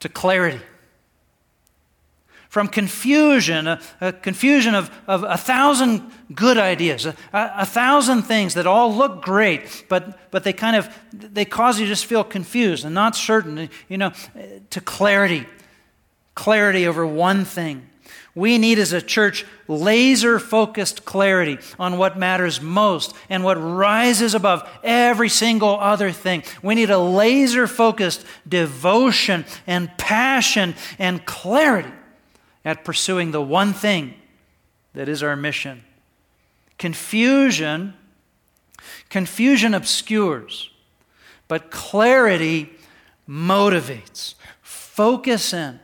to 0.00 0.08
clarity 0.08 0.60
from 2.50 2.66
confusion, 2.66 3.68
a, 3.68 3.80
a 4.00 4.12
confusion 4.12 4.74
of, 4.74 4.90
of 5.06 5.22
a 5.22 5.36
thousand 5.36 6.10
good 6.34 6.58
ideas, 6.58 7.06
a, 7.06 7.14
a, 7.32 7.64
thousand 7.64 8.22
things 8.22 8.54
that 8.54 8.66
all 8.66 8.92
look 8.92 9.22
great, 9.22 9.84
but, 9.88 10.18
but 10.32 10.42
they 10.42 10.52
kind 10.52 10.74
of, 10.74 10.92
they 11.12 11.44
cause 11.44 11.78
you 11.78 11.86
to 11.86 11.90
just 11.90 12.06
feel 12.06 12.24
confused 12.24 12.84
and 12.84 12.92
not 12.92 13.14
certain, 13.14 13.70
you 13.88 13.96
know, 13.96 14.10
to 14.70 14.80
clarity, 14.80 15.46
clarity 16.34 16.88
over 16.88 17.06
one 17.06 17.44
thing. 17.44 17.88
We 18.40 18.56
need 18.56 18.78
as 18.78 18.94
a 18.94 19.02
church 19.02 19.44
laser 19.68 20.38
focused 20.38 21.04
clarity 21.04 21.58
on 21.78 21.98
what 21.98 22.18
matters 22.18 22.58
most 22.58 23.14
and 23.28 23.44
what 23.44 23.56
rises 23.56 24.34
above 24.34 24.66
every 24.82 25.28
single 25.28 25.78
other 25.78 26.10
thing. 26.10 26.42
We 26.62 26.74
need 26.74 26.88
a 26.88 26.96
laser 26.96 27.66
focused 27.66 28.24
devotion 28.48 29.44
and 29.66 29.94
passion 29.98 30.74
and 30.98 31.26
clarity 31.26 31.92
at 32.64 32.82
pursuing 32.82 33.32
the 33.32 33.42
one 33.42 33.74
thing 33.74 34.14
that 34.94 35.06
is 35.06 35.22
our 35.22 35.36
mission. 35.36 35.84
Confusion, 36.78 37.92
confusion 39.10 39.74
obscures, 39.74 40.70
but 41.46 41.70
clarity 41.70 42.70
motivates. 43.28 44.32
Focus 44.62 45.52
in. 45.52 45.78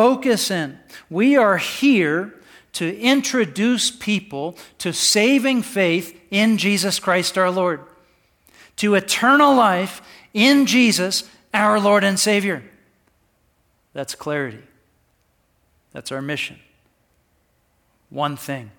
Focus 0.00 0.50
in. 0.50 0.78
We 1.10 1.36
are 1.36 1.58
here 1.58 2.32
to 2.72 2.98
introduce 2.98 3.90
people 3.90 4.56
to 4.78 4.94
saving 4.94 5.60
faith 5.60 6.18
in 6.30 6.56
Jesus 6.56 6.98
Christ 6.98 7.36
our 7.36 7.50
Lord, 7.50 7.82
to 8.76 8.94
eternal 8.94 9.54
life 9.54 10.00
in 10.32 10.64
Jesus, 10.64 11.28
our 11.52 11.78
Lord 11.78 12.02
and 12.02 12.18
Savior. 12.18 12.62
That's 13.92 14.14
clarity. 14.14 14.62
That's 15.92 16.10
our 16.10 16.22
mission. 16.22 16.58
One 18.08 18.38
thing. 18.38 18.70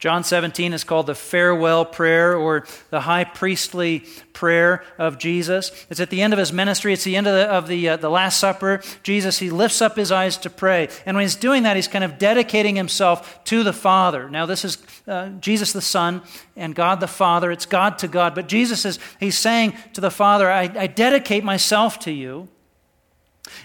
John 0.00 0.24
17 0.24 0.72
is 0.72 0.82
called 0.82 1.06
the 1.06 1.14
farewell 1.14 1.84
prayer 1.84 2.34
or 2.34 2.64
the 2.88 3.02
high 3.02 3.24
priestly 3.24 4.06
prayer 4.32 4.82
of 4.96 5.18
Jesus. 5.18 5.72
It's 5.90 6.00
at 6.00 6.08
the 6.08 6.22
end 6.22 6.32
of 6.32 6.38
his 6.38 6.54
ministry, 6.54 6.94
it's 6.94 7.04
the 7.04 7.16
end 7.16 7.26
of 7.26 7.34
the, 7.34 7.46
of 7.46 7.68
the, 7.68 7.90
uh, 7.90 7.96
the 7.96 8.08
Last 8.08 8.40
Supper. 8.40 8.80
Jesus, 9.02 9.38
he 9.40 9.50
lifts 9.50 9.82
up 9.82 9.96
his 9.96 10.10
eyes 10.10 10.38
to 10.38 10.48
pray. 10.48 10.88
And 11.04 11.16
when 11.16 11.22
he's 11.24 11.36
doing 11.36 11.64
that, 11.64 11.76
he's 11.76 11.86
kind 11.86 12.02
of 12.02 12.18
dedicating 12.18 12.76
himself 12.76 13.44
to 13.44 13.62
the 13.62 13.74
Father. 13.74 14.30
Now, 14.30 14.46
this 14.46 14.64
is 14.64 14.78
uh, 15.06 15.28
Jesus 15.40 15.74
the 15.74 15.82
Son 15.82 16.22
and 16.56 16.74
God 16.74 17.00
the 17.00 17.06
Father. 17.06 17.52
It's 17.52 17.66
God 17.66 17.98
to 17.98 18.08
God. 18.08 18.34
But 18.34 18.48
Jesus 18.48 18.86
is, 18.86 18.98
he's 19.18 19.36
saying 19.36 19.74
to 19.92 20.00
the 20.00 20.10
Father, 20.10 20.50
I, 20.50 20.62
I 20.62 20.86
dedicate 20.86 21.44
myself 21.44 21.98
to 22.00 22.10
you. 22.10 22.48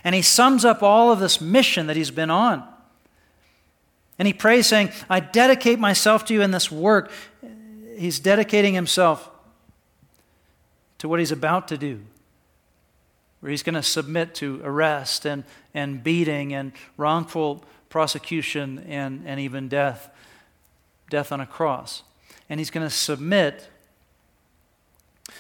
And 0.04 0.14
he 0.14 0.22
sums 0.22 0.66
up 0.66 0.84
all 0.84 1.14
of 1.14 1.20
this 1.20 1.40
mission 1.40 1.88
that 1.88 1.96
he's 1.96 2.12
been 2.12 2.30
on. 2.30 2.68
And 4.18 4.28
he 4.28 4.34
prays, 4.34 4.68
saying, 4.68 4.92
I 5.10 5.20
dedicate 5.20 5.80
myself 5.80 6.26
to 6.26 6.34
you 6.34 6.42
in 6.42 6.52
this 6.52 6.72
work. 6.72 7.12
He's 7.98 8.20
dedicating 8.20 8.74
himself 8.74 9.30
to 11.00 11.10
what 11.10 11.20
he's 11.20 11.32
about 11.32 11.68
to 11.68 11.78
do, 11.78 12.02
where 13.42 13.50
he's 13.50 13.64
going 13.64 13.76
to 13.76 13.84
submit 13.84 14.34
to 14.36 14.62
arrest 14.64 15.26
and, 15.26 15.44
and 15.74 16.04
beating 16.04 16.54
and 16.54 16.72
wrongful 16.98 17.64
prosecution 17.90 18.86
and, 18.88 19.24
and 19.26 19.40
even 19.40 19.68
death, 19.68 20.10
death 21.10 21.32
on 21.32 21.42
a 21.42 21.46
cross. 21.46 22.04
And 22.50 22.60
he's 22.60 22.72
going 22.72 22.88
to 22.88 22.94
submit 22.94 23.70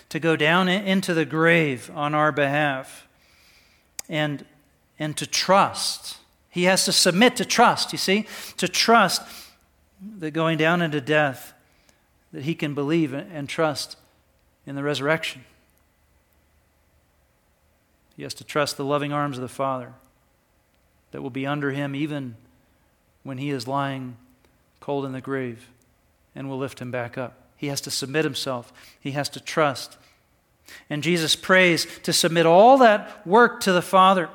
to 0.09 0.19
go 0.19 0.35
down 0.35 0.67
into 0.67 1.13
the 1.13 1.25
grave 1.25 1.89
on 1.93 2.13
our 2.13 2.31
behalf 2.31 3.07
and, 4.09 4.45
and 4.99 5.15
to 5.17 5.25
trust 5.25 6.17
he 6.55 6.63
has 6.63 6.85
to 6.85 6.93
submit 6.93 7.35
to 7.35 7.43
trust, 7.43 7.91
you 7.91 7.97
see, 7.97 8.27
to 8.55 8.69
trust 8.69 9.21
that 10.19 10.31
going 10.31 10.57
down 10.57 10.81
into 10.81 11.01
death, 11.01 11.53
that 12.31 12.43
he 12.43 12.55
can 12.55 12.73
believe 12.73 13.11
and 13.11 13.49
trust 13.49 13.97
in 14.65 14.77
the 14.77 14.81
resurrection. 14.81 15.43
He 18.15 18.23
has 18.23 18.33
to 18.35 18.45
trust 18.45 18.77
the 18.77 18.85
loving 18.85 19.11
arms 19.11 19.37
of 19.37 19.41
the 19.41 19.49
Father 19.49 19.91
that 21.11 21.21
will 21.21 21.29
be 21.29 21.45
under 21.45 21.71
him 21.71 21.93
even 21.93 22.37
when 23.23 23.37
he 23.37 23.49
is 23.49 23.67
lying 23.67 24.15
cold 24.79 25.03
in 25.03 25.11
the 25.11 25.19
grave 25.19 25.67
and 26.35 26.49
will 26.49 26.57
lift 26.57 26.79
him 26.79 26.89
back 26.89 27.17
up. 27.17 27.37
He 27.57 27.67
has 27.67 27.81
to 27.81 27.91
submit 27.91 28.23
himself, 28.23 28.71
he 28.97 29.11
has 29.11 29.27
to 29.27 29.41
trust. 29.41 29.97
And 30.89 31.03
Jesus 31.03 31.35
prays 31.35 31.85
to 32.03 32.13
submit 32.13 32.45
all 32.45 32.77
that 32.77 33.27
work 33.27 33.59
to 33.59 33.73
the 33.73 33.81
Father. 33.81 34.29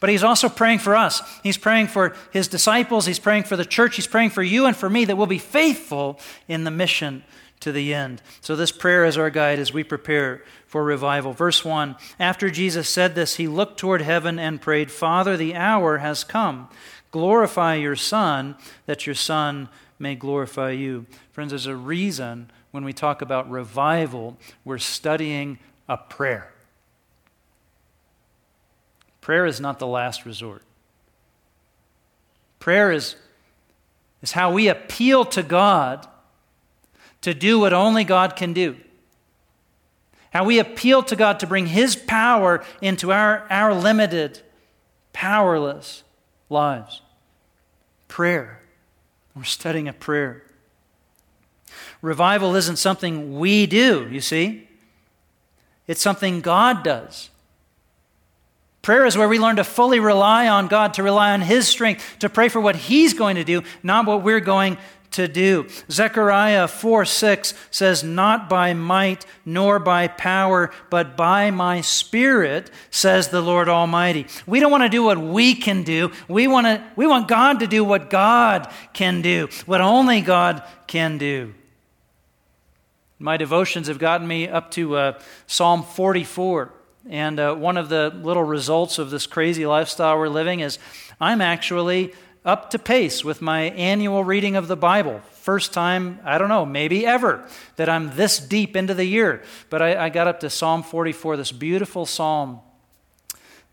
But 0.00 0.10
he's 0.10 0.24
also 0.24 0.48
praying 0.48 0.80
for 0.80 0.96
us. 0.96 1.22
He's 1.42 1.58
praying 1.58 1.88
for 1.88 2.14
his 2.32 2.48
disciples. 2.48 3.06
He's 3.06 3.18
praying 3.18 3.44
for 3.44 3.56
the 3.56 3.64
church. 3.64 3.96
He's 3.96 4.06
praying 4.06 4.30
for 4.30 4.42
you 4.42 4.66
and 4.66 4.76
for 4.76 4.90
me 4.90 5.04
that 5.04 5.16
we'll 5.16 5.26
be 5.26 5.38
faithful 5.38 6.18
in 6.48 6.64
the 6.64 6.70
mission 6.70 7.22
to 7.60 7.72
the 7.72 7.94
end. 7.94 8.20
So, 8.40 8.56
this 8.56 8.72
prayer 8.72 9.04
is 9.04 9.16
our 9.16 9.30
guide 9.30 9.58
as 9.58 9.72
we 9.72 9.84
prepare 9.84 10.42
for 10.66 10.82
revival. 10.82 11.32
Verse 11.32 11.64
1 11.64 11.96
After 12.18 12.50
Jesus 12.50 12.88
said 12.88 13.14
this, 13.14 13.36
he 13.36 13.46
looked 13.48 13.78
toward 13.78 14.02
heaven 14.02 14.38
and 14.38 14.60
prayed, 14.60 14.90
Father, 14.90 15.36
the 15.36 15.54
hour 15.54 15.98
has 15.98 16.24
come. 16.24 16.68
Glorify 17.10 17.74
your 17.74 17.96
Son, 17.96 18.56
that 18.86 19.06
your 19.06 19.14
Son 19.14 19.68
may 19.98 20.14
glorify 20.14 20.70
you. 20.70 21.06
Friends, 21.30 21.50
there's 21.50 21.66
a 21.66 21.76
reason 21.76 22.50
when 22.72 22.84
we 22.84 22.92
talk 22.92 23.22
about 23.22 23.50
revival, 23.50 24.36
we're 24.64 24.78
studying 24.78 25.58
a 25.88 25.96
prayer. 25.96 26.52
Prayer 29.22 29.46
is 29.46 29.60
not 29.60 29.78
the 29.78 29.86
last 29.86 30.26
resort. 30.26 30.62
Prayer 32.58 32.92
is, 32.92 33.16
is 34.20 34.32
how 34.32 34.52
we 34.52 34.68
appeal 34.68 35.24
to 35.26 35.42
God 35.42 36.06
to 37.22 37.32
do 37.32 37.60
what 37.60 37.72
only 37.72 38.04
God 38.04 38.36
can 38.36 38.52
do. 38.52 38.76
How 40.32 40.44
we 40.44 40.58
appeal 40.58 41.02
to 41.04 41.14
God 41.14 41.38
to 41.40 41.46
bring 41.46 41.66
His 41.66 41.94
power 41.94 42.64
into 42.80 43.12
our, 43.12 43.46
our 43.48 43.72
limited, 43.72 44.40
powerless 45.12 46.02
lives. 46.50 47.00
Prayer. 48.08 48.60
We're 49.36 49.44
studying 49.44 49.88
a 49.88 49.92
prayer. 49.92 50.42
Revival 52.00 52.56
isn't 52.56 52.76
something 52.76 53.38
we 53.38 53.66
do, 53.66 54.08
you 54.10 54.20
see. 54.20 54.68
It's 55.86 56.00
something 56.00 56.40
God 56.40 56.82
does. 56.82 57.30
Prayer 58.82 59.06
is 59.06 59.16
where 59.16 59.28
we 59.28 59.38
learn 59.38 59.56
to 59.56 59.64
fully 59.64 60.00
rely 60.00 60.48
on 60.48 60.66
God, 60.66 60.94
to 60.94 61.04
rely 61.04 61.30
on 61.32 61.40
His 61.40 61.68
strength, 61.68 62.04
to 62.18 62.28
pray 62.28 62.48
for 62.48 62.60
what 62.60 62.74
He's 62.74 63.14
going 63.14 63.36
to 63.36 63.44
do, 63.44 63.62
not 63.84 64.06
what 64.06 64.22
we're 64.22 64.40
going 64.40 64.76
to 65.12 65.28
do. 65.28 65.68
Zechariah 65.88 66.66
4 66.66 67.04
6 67.04 67.54
says, 67.70 68.02
Not 68.02 68.48
by 68.48 68.74
might 68.74 69.24
nor 69.44 69.78
by 69.78 70.08
power, 70.08 70.72
but 70.90 71.16
by 71.16 71.52
my 71.52 71.80
spirit, 71.80 72.70
says 72.90 73.28
the 73.28 73.40
Lord 73.40 73.68
Almighty. 73.68 74.26
We 74.46 74.58
don't 74.58 74.72
want 74.72 74.82
to 74.82 74.88
do 74.88 75.04
what 75.04 75.18
we 75.18 75.54
can 75.54 75.84
do. 75.84 76.10
We 76.26 76.48
want, 76.48 76.66
to, 76.66 76.82
we 76.96 77.06
want 77.06 77.28
God 77.28 77.60
to 77.60 77.68
do 77.68 77.84
what 77.84 78.10
God 78.10 78.72
can 78.92 79.22
do, 79.22 79.48
what 79.64 79.80
only 79.80 80.22
God 80.22 80.64
can 80.88 81.18
do. 81.18 81.54
My 83.20 83.36
devotions 83.36 83.86
have 83.86 84.00
gotten 84.00 84.26
me 84.26 84.48
up 84.48 84.72
to 84.72 84.96
uh, 84.96 85.20
Psalm 85.46 85.84
44. 85.84 86.72
And 87.08 87.40
uh, 87.40 87.54
one 87.54 87.76
of 87.76 87.88
the 87.88 88.10
little 88.10 88.44
results 88.44 88.98
of 88.98 89.10
this 89.10 89.26
crazy 89.26 89.66
lifestyle 89.66 90.18
we're 90.18 90.28
living 90.28 90.60
is 90.60 90.78
I'm 91.20 91.40
actually 91.40 92.14
up 92.44 92.70
to 92.70 92.78
pace 92.78 93.24
with 93.24 93.40
my 93.40 93.62
annual 93.62 94.24
reading 94.24 94.56
of 94.56 94.68
the 94.68 94.76
Bible. 94.76 95.20
First 95.32 95.72
time, 95.72 96.20
I 96.24 96.38
don't 96.38 96.48
know, 96.48 96.64
maybe 96.64 97.06
ever, 97.06 97.46
that 97.76 97.88
I'm 97.88 98.16
this 98.16 98.38
deep 98.38 98.76
into 98.76 98.94
the 98.94 99.04
year. 99.04 99.42
But 99.70 99.82
I, 99.82 100.06
I 100.06 100.08
got 100.08 100.26
up 100.26 100.40
to 100.40 100.50
Psalm 100.50 100.82
44, 100.82 101.36
this 101.36 101.52
beautiful 101.52 102.06
psalm 102.06 102.60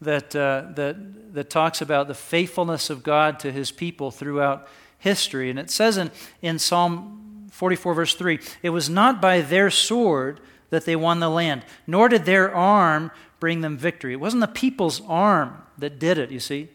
that, 0.01 0.35
uh, 0.35 0.65
that, 0.75 1.33
that 1.33 1.49
talks 1.49 1.81
about 1.81 2.07
the 2.07 2.13
faithfulness 2.13 2.89
of 2.89 3.03
God 3.03 3.39
to 3.39 3.51
his 3.51 3.71
people 3.71 4.11
throughout 4.11 4.67
history. 4.97 5.49
And 5.49 5.59
it 5.59 5.69
says 5.69 5.97
in, 5.97 6.11
in 6.41 6.59
Psalm 6.59 7.47
44, 7.51 7.93
verse 7.93 8.15
3 8.15 8.39
It 8.63 8.69
was 8.69 8.89
not 8.89 9.21
by 9.21 9.41
their 9.41 9.69
sword 9.69 10.39
that 10.69 10.85
they 10.85 10.95
won 10.95 11.19
the 11.19 11.29
land, 11.29 11.63
nor 11.87 12.09
did 12.09 12.25
their 12.25 12.53
arm 12.53 13.11
bring 13.39 13.61
them 13.61 13.77
victory. 13.77 14.13
It 14.13 14.19
wasn't 14.19 14.41
the 14.41 14.47
people's 14.47 15.01
arm 15.07 15.63
that 15.77 15.99
did 15.99 16.17
it, 16.17 16.31
you 16.31 16.39
see. 16.39 16.69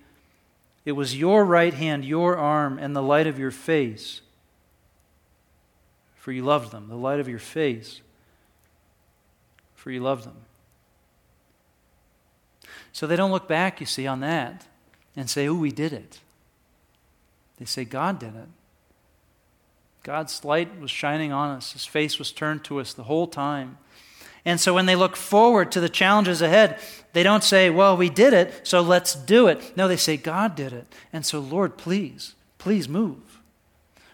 It 0.84 0.92
was 0.92 1.16
your 1.16 1.44
right 1.44 1.72
hand, 1.72 2.04
your 2.04 2.36
arm, 2.36 2.78
and 2.78 2.94
the 2.94 3.02
light 3.02 3.26
of 3.26 3.38
your 3.38 3.50
face. 3.50 4.20
For 6.16 6.32
you 6.32 6.42
loved 6.42 6.72
them, 6.72 6.88
the 6.88 6.96
light 6.96 7.20
of 7.20 7.28
your 7.28 7.38
face. 7.38 8.00
For 9.74 9.90
you 9.90 10.00
loved 10.00 10.24
them. 10.24 10.36
So 12.92 13.06
they 13.06 13.16
don't 13.16 13.30
look 13.30 13.48
back, 13.48 13.80
you 13.80 13.86
see, 13.86 14.06
on 14.06 14.20
that 14.20 14.66
and 15.16 15.28
say, 15.28 15.48
oh, 15.48 15.54
we 15.54 15.70
did 15.70 15.92
it. 15.92 16.20
They 17.58 17.64
say, 17.64 17.84
God 17.84 18.18
did 18.18 18.34
it. 18.34 18.48
God's 20.04 20.44
light 20.44 20.78
was 20.78 20.90
shining 20.90 21.32
on 21.32 21.56
us, 21.56 21.72
His 21.72 21.86
face 21.86 22.18
was 22.18 22.30
turned 22.30 22.62
to 22.64 22.78
us 22.78 22.92
the 22.92 23.04
whole 23.04 23.26
time. 23.26 23.78
And 24.44 24.60
so 24.60 24.74
when 24.74 24.84
they 24.84 24.94
look 24.94 25.16
forward 25.16 25.72
to 25.72 25.80
the 25.80 25.88
challenges 25.88 26.42
ahead, 26.42 26.78
they 27.14 27.22
don't 27.22 27.42
say, 27.42 27.70
Well, 27.70 27.96
we 27.96 28.10
did 28.10 28.34
it, 28.34 28.66
so 28.66 28.82
let's 28.82 29.14
do 29.14 29.48
it. 29.48 29.76
No, 29.76 29.88
they 29.88 29.96
say, 29.96 30.16
God 30.16 30.54
did 30.54 30.72
it. 30.72 30.86
And 31.12 31.24
so, 31.24 31.40
Lord, 31.40 31.78
please, 31.78 32.34
please 32.58 32.88
move. 32.88 33.40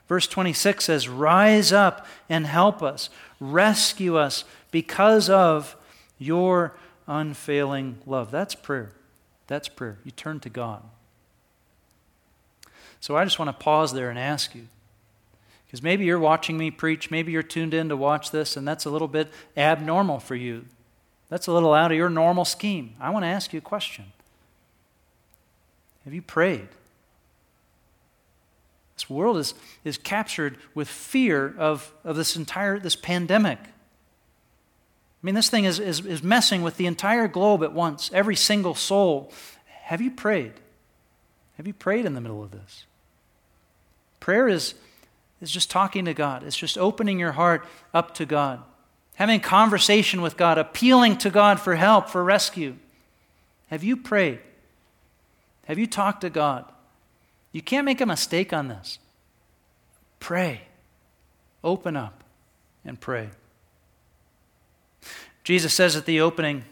Verse 0.09 0.29
26 0.29 0.85
says, 0.85 1.09
Rise 1.09 1.73
up 1.73 2.07
and 2.29 2.47
help 2.47 2.83
us, 2.83 3.11
rescue 3.41 4.17
us 4.17 4.45
because 4.71 5.29
of 5.29 5.77
your 6.19 6.77
unfailing 7.09 7.99
love. 8.07 8.31
That's 8.31 8.55
prayer. 8.55 8.93
That's 9.49 9.69
prayer. 9.69 9.99
You 10.05 10.13
turn 10.13 10.39
to 10.41 10.49
God. 10.49 10.83
So 13.01 13.17
I 13.17 13.25
just 13.25 13.41
want 13.41 13.49
to 13.49 13.65
pause 13.65 13.93
there 13.93 14.11
and 14.11 14.19
ask 14.19 14.55
you 14.55 14.69
because 15.71 15.85
maybe 15.85 16.05
you're 16.05 16.19
watching 16.19 16.59
me 16.59 16.73
preach, 16.73 17.13
maybe 17.13 17.31
you're 17.31 17.45
tuned 17.45 17.75
in 17.75 17.91
to 17.91 17.97
watch 17.97 18.33
this, 18.33 18.57
and 18.57 18.67
that's 18.67 18.87
a 18.87 18.91
little 18.91 19.07
bit 19.07 19.29
abnormal 19.57 20.19
for 20.19 20.35
you. 20.35 20.65
That's 21.29 21.47
a 21.47 21.53
little 21.53 21.73
out 21.73 21.93
of 21.93 21.97
your 21.97 22.11
normal 22.11 22.45
scheme. 22.45 22.97
I 22.99 23.11
want 23.11 23.23
to 23.23 23.29
ask 23.29 23.53
you 23.53 23.59
a 23.59 23.63
question 23.63 24.07
Have 26.05 26.13
you 26.13 26.23
prayed? 26.23 26.67
This 28.97 29.09
world 29.09 29.37
is, 29.37 29.55
is 29.85 29.97
captured 29.97 30.59
with 30.75 30.89
fear 30.89 31.55
of, 31.57 31.93
of 32.03 32.17
this 32.17 32.35
entire 32.35 32.81
this 32.81 32.97
pandemic. 32.97 33.61
I 33.63 35.23
mean, 35.23 35.37
this 35.37 35.51
thing 35.51 35.67
is, 35.67 35.79
is, 35.79 36.05
is 36.05 36.21
messing 36.21 36.63
with 36.63 36.79
the 36.79 36.87
entire 36.87 37.29
globe 37.29 37.63
at 37.63 37.73
once, 37.73 38.11
every 38.13 38.35
single 38.35 38.75
soul. 38.75 39.33
Have 39.85 40.01
you 40.01 40.11
prayed? 40.11 40.55
Have 41.59 41.69
you 41.69 41.75
prayed 41.75 42.07
in 42.07 42.15
the 42.15 42.21
middle 42.21 42.43
of 42.43 42.51
this? 42.51 42.87
Prayer 44.19 44.49
is 44.49 44.75
is 45.41 45.51
just 45.51 45.71
talking 45.71 46.05
to 46.05 46.15
God. 46.15 46.43
It's 46.43 46.57
just 46.57 46.77
opening 46.77 47.19
your 47.19 47.33
heart 47.33 47.67
up 47.95 48.15
to 48.15 48.27
God, 48.27 48.63
having 49.15 49.41
conversation 49.41 50.21
with 50.21 50.37
God, 50.37 50.59
appealing 50.59 51.19
to 51.19 51.31
God 51.31 51.61
for 51.61 51.77
help, 51.77 52.09
for 52.09 52.23
rescue. 52.23 52.77
Have 53.69 53.83
you 53.85 53.97
prayed? 53.97 54.41
Have 55.65 55.79
you 55.79 55.87
talked 55.87 56.23
to 56.23 56.31
God? 56.31 56.65
You 57.53 57.63
can't 57.63 57.85
make 57.85 58.01
a 58.01 58.07
mistake 58.07 58.53
on 58.53 58.69
this. 58.69 58.99
Pray. 60.19 60.63
Open 61.63 61.97
up 61.97 62.25
and 62.85 63.01
pray. 63.01 63.31
Jesus 65.45 65.73
says 65.75 65.97
at 65.97 66.07
the 66.07 66.21
opening, 66.21 66.65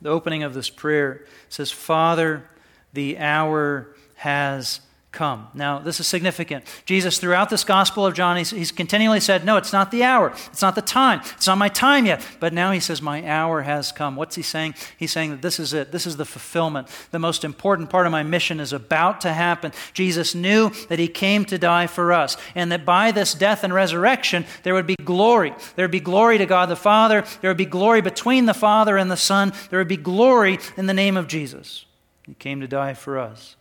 the 0.00 0.08
opening 0.08 0.42
of 0.42 0.54
this 0.54 0.70
prayer, 0.70 1.24
says, 1.48 1.70
Father, 1.70 2.48
the 2.92 3.18
hour 3.18 3.94
has 4.16 4.80
come. 5.12 5.48
Now, 5.52 5.78
this 5.78 6.00
is 6.00 6.06
significant. 6.06 6.64
Jesus, 6.86 7.18
throughout 7.18 7.50
this 7.50 7.64
Gospel 7.64 8.06
of 8.06 8.14
John, 8.14 8.38
he's, 8.38 8.50
he's, 8.50 8.72
continually 8.72 9.20
said, 9.20 9.44
No, 9.44 9.58
it's 9.58 9.72
not 9.72 9.90
the 9.90 10.02
hour. 10.02 10.32
It's 10.46 10.62
not 10.62 10.74
the 10.74 10.82
time. 10.82 11.20
It's 11.36 11.46
not 11.46 11.58
my 11.58 11.68
time 11.68 12.06
yet. 12.06 12.26
But 12.40 12.54
now 12.54 12.72
he 12.72 12.80
says, 12.80 13.02
My 13.02 13.24
hour 13.26 13.62
has 13.62 13.92
come. 13.92 14.16
What's 14.16 14.36
he 14.36 14.42
saying? 14.42 14.74
He's 14.96 15.12
saying 15.12 15.30
that 15.30 15.42
this 15.42 15.60
is 15.60 15.74
it. 15.74 15.92
This 15.92 16.06
is 16.06 16.16
the 16.16 16.24
fulfillment. 16.24 16.88
The 17.10 17.18
most 17.18 17.44
important 17.44 17.90
part 17.90 18.06
of 18.06 18.12
my 18.12 18.22
mission 18.22 18.58
is 18.58 18.72
about 18.72 19.20
to 19.20 19.32
happen. 19.32 19.72
Jesus 19.92 20.34
knew 20.34 20.70
that 20.88 20.98
he 20.98 21.08
came 21.08 21.44
to 21.44 21.58
die 21.58 21.86
for 21.86 22.12
us, 22.12 22.38
and 22.54 22.72
that 22.72 22.86
by 22.86 23.12
this 23.12 23.34
death 23.34 23.62
and 23.62 23.74
resurrection, 23.74 24.46
there 24.62 24.74
would 24.74 24.86
be 24.86 24.96
glory. 24.96 25.54
There 25.76 25.84
would 25.84 25.92
be 25.92 26.00
glory 26.00 26.38
to 26.38 26.46
God 26.46 26.70
the 26.70 26.76
Father. 26.76 27.24
There 27.42 27.50
would 27.50 27.56
be 27.58 27.66
glory 27.66 28.00
between 28.00 28.46
the 28.46 28.54
Father 28.54 28.96
and 28.96 29.10
the 29.10 29.16
Son. 29.16 29.52
There 29.68 29.78
would 29.78 29.88
be 29.88 29.98
glory 29.98 30.58
in 30.78 30.86
the 30.86 30.94
name 30.94 31.18
of 31.18 31.28
Jesus. 31.28 31.84
He 32.26 32.34
came 32.34 32.60
to 32.60 32.68
die 32.68 32.94
for 32.94 33.18
us 33.18 33.56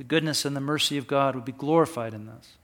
the 0.00 0.04
goodness 0.04 0.46
and 0.46 0.56
the 0.56 0.62
mercy 0.62 0.96
of 0.96 1.06
God 1.06 1.34
would 1.34 1.44
be 1.44 1.52
glorified 1.52 2.14
in 2.14 2.24
this. 2.24 2.56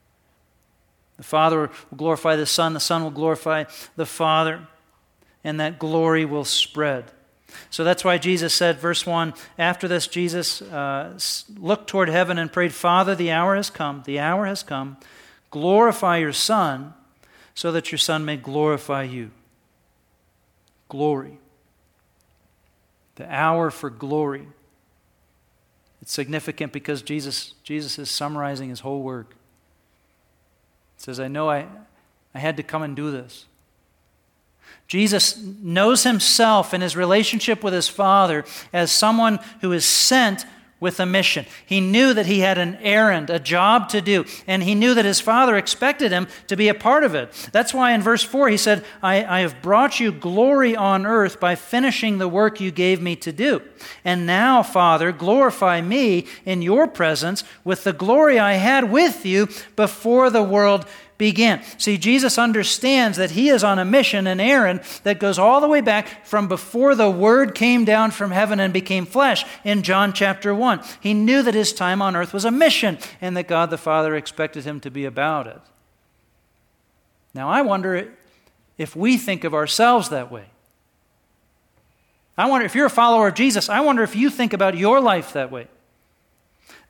The 1.18 1.22
Father 1.22 1.70
will 1.90 1.98
glorify 1.98 2.34
the 2.34 2.46
Son, 2.46 2.72
the 2.72 2.80
Son 2.80 3.02
will 3.02 3.10
glorify 3.10 3.64
the 3.94 4.06
Father, 4.06 4.66
and 5.44 5.60
that 5.60 5.78
glory 5.78 6.24
will 6.24 6.46
spread. 6.46 7.04
So 7.68 7.84
that's 7.84 8.06
why 8.06 8.16
Jesus 8.16 8.54
said, 8.54 8.78
verse 8.78 9.04
1 9.04 9.34
After 9.58 9.86
this, 9.86 10.06
Jesus 10.06 10.62
uh, 10.62 11.18
looked 11.58 11.88
toward 11.90 12.08
heaven 12.08 12.38
and 12.38 12.50
prayed, 12.50 12.72
Father, 12.72 13.14
the 13.14 13.30
hour 13.30 13.54
has 13.54 13.68
come, 13.68 14.02
the 14.06 14.18
hour 14.18 14.46
has 14.46 14.62
come. 14.62 14.96
Glorify 15.50 16.16
your 16.16 16.32
Son, 16.32 16.94
so 17.54 17.70
that 17.70 17.92
your 17.92 17.98
Son 17.98 18.24
may 18.24 18.38
glorify 18.38 19.02
you. 19.02 19.30
Glory. 20.88 21.36
The 23.16 23.30
hour 23.30 23.70
for 23.70 23.90
glory. 23.90 24.48
It's 26.06 26.12
significant 26.12 26.72
because 26.72 27.02
Jesus, 27.02 27.54
Jesus 27.64 27.98
is 27.98 28.08
summarizing 28.08 28.68
his 28.68 28.78
whole 28.78 29.02
work. 29.02 29.34
Says, 30.98 31.18
I 31.18 31.26
know 31.26 31.50
I, 31.50 31.66
I 32.32 32.38
had 32.38 32.56
to 32.58 32.62
come 32.62 32.84
and 32.84 32.94
do 32.94 33.10
this. 33.10 33.46
Jesus 34.86 35.36
knows 35.36 36.04
himself 36.04 36.72
and 36.72 36.80
his 36.80 36.94
relationship 36.94 37.64
with 37.64 37.74
his 37.74 37.88
Father 37.88 38.44
as 38.72 38.92
someone 38.92 39.40
who 39.62 39.72
is 39.72 39.84
sent 39.84 40.46
with 40.78 41.00
a 41.00 41.06
mission. 41.06 41.46
He 41.64 41.80
knew 41.80 42.12
that 42.12 42.26
he 42.26 42.40
had 42.40 42.58
an 42.58 42.76
errand, 42.82 43.30
a 43.30 43.38
job 43.38 43.88
to 43.90 44.02
do, 44.02 44.26
and 44.46 44.62
he 44.62 44.74
knew 44.74 44.94
that 44.94 45.06
his 45.06 45.20
father 45.20 45.56
expected 45.56 46.12
him 46.12 46.28
to 46.48 46.56
be 46.56 46.68
a 46.68 46.74
part 46.74 47.02
of 47.02 47.14
it. 47.14 47.32
That's 47.50 47.72
why 47.72 47.92
in 47.92 48.02
verse 48.02 48.22
4 48.22 48.50
he 48.50 48.58
said, 48.58 48.84
I, 49.02 49.24
I, 49.24 49.40
have 49.40 49.62
brought 49.62 50.00
you 50.00 50.12
glory 50.12 50.76
on 50.76 51.06
earth 51.06 51.40
by 51.40 51.54
finishing 51.54 52.18
the 52.18 52.28
work 52.28 52.60
you 52.60 52.70
gave 52.70 53.00
me 53.00 53.16
to 53.16 53.32
do. 53.32 53.62
And 54.04 54.26
now, 54.26 54.62
Father, 54.62 55.12
glorify 55.12 55.80
me 55.80 56.26
in 56.44 56.60
your 56.60 56.86
presence 56.86 57.42
with 57.64 57.84
the 57.84 57.94
glory 57.94 58.38
I 58.38 58.54
had 58.54 58.90
with 58.90 59.24
you 59.24 59.48
before 59.76 60.28
the 60.28 60.42
world 60.42 60.84
began. 61.18 61.62
See, 61.78 61.98
Jesus 61.98 62.38
understands 62.38 63.16
that 63.18 63.32
he 63.32 63.48
is 63.48 63.64
on 63.64 63.78
a 63.78 63.84
mission, 63.84 64.26
an 64.26 64.40
errand 64.40 64.82
that 65.02 65.18
goes 65.18 65.38
all 65.38 65.60
the 65.60 65.68
way 65.68 65.80
back 65.80 66.26
from 66.26 66.48
before 66.48 66.94
the 66.94 67.10
Word 67.10 67.54
came 67.54 67.84
down 67.84 68.10
from 68.10 68.30
heaven 68.30 68.60
and 68.60 68.72
became 68.72 69.06
flesh 69.06 69.44
in 69.64 69.82
John 69.82 70.12
chapter 70.12 70.54
1. 70.54 70.82
He 71.00 71.14
knew 71.14 71.42
that 71.42 71.54
his 71.54 71.72
time 71.72 72.02
on 72.02 72.16
earth 72.16 72.32
was 72.32 72.44
a 72.44 72.50
mission 72.50 72.98
and 73.20 73.36
that 73.36 73.48
God 73.48 73.70
the 73.70 73.78
Father 73.78 74.14
expected 74.14 74.64
him 74.64 74.80
to 74.80 74.90
be 74.90 75.04
about 75.04 75.46
it. 75.46 75.60
Now, 77.34 77.48
I 77.48 77.62
wonder 77.62 78.12
if 78.78 78.96
we 78.96 79.16
think 79.16 79.44
of 79.44 79.54
ourselves 79.54 80.08
that 80.10 80.30
way. 80.30 80.46
I 82.38 82.48
wonder 82.48 82.66
if 82.66 82.74
you're 82.74 82.86
a 82.86 82.90
follower 82.90 83.28
of 83.28 83.34
Jesus, 83.34 83.68
I 83.68 83.80
wonder 83.80 84.02
if 84.02 84.14
you 84.14 84.28
think 84.28 84.52
about 84.52 84.76
your 84.76 85.00
life 85.00 85.32
that 85.32 85.50
way. 85.50 85.68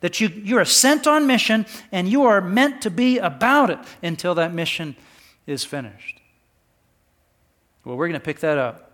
That 0.01 0.21
you, 0.21 0.27
you 0.27 0.57
are 0.57 0.65
sent 0.65 1.07
on 1.07 1.25
mission 1.25 1.65
and 1.91 2.07
you 2.07 2.23
are 2.23 2.41
meant 2.41 2.81
to 2.83 2.91
be 2.91 3.17
about 3.17 3.69
it 3.69 3.79
until 4.03 4.35
that 4.35 4.53
mission 4.53 4.95
is 5.45 5.63
finished. 5.63 6.19
Well, 7.83 7.95
we're 7.95 8.07
going 8.07 8.19
to 8.19 8.25
pick 8.25 8.39
that 8.41 8.57
up 8.57 8.91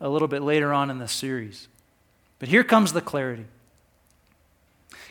a 0.00 0.08
little 0.08 0.28
bit 0.28 0.42
later 0.42 0.72
on 0.72 0.90
in 0.90 0.98
this 0.98 1.12
series. 1.12 1.68
But 2.38 2.48
here 2.48 2.64
comes 2.64 2.92
the 2.92 3.00
clarity. 3.00 3.46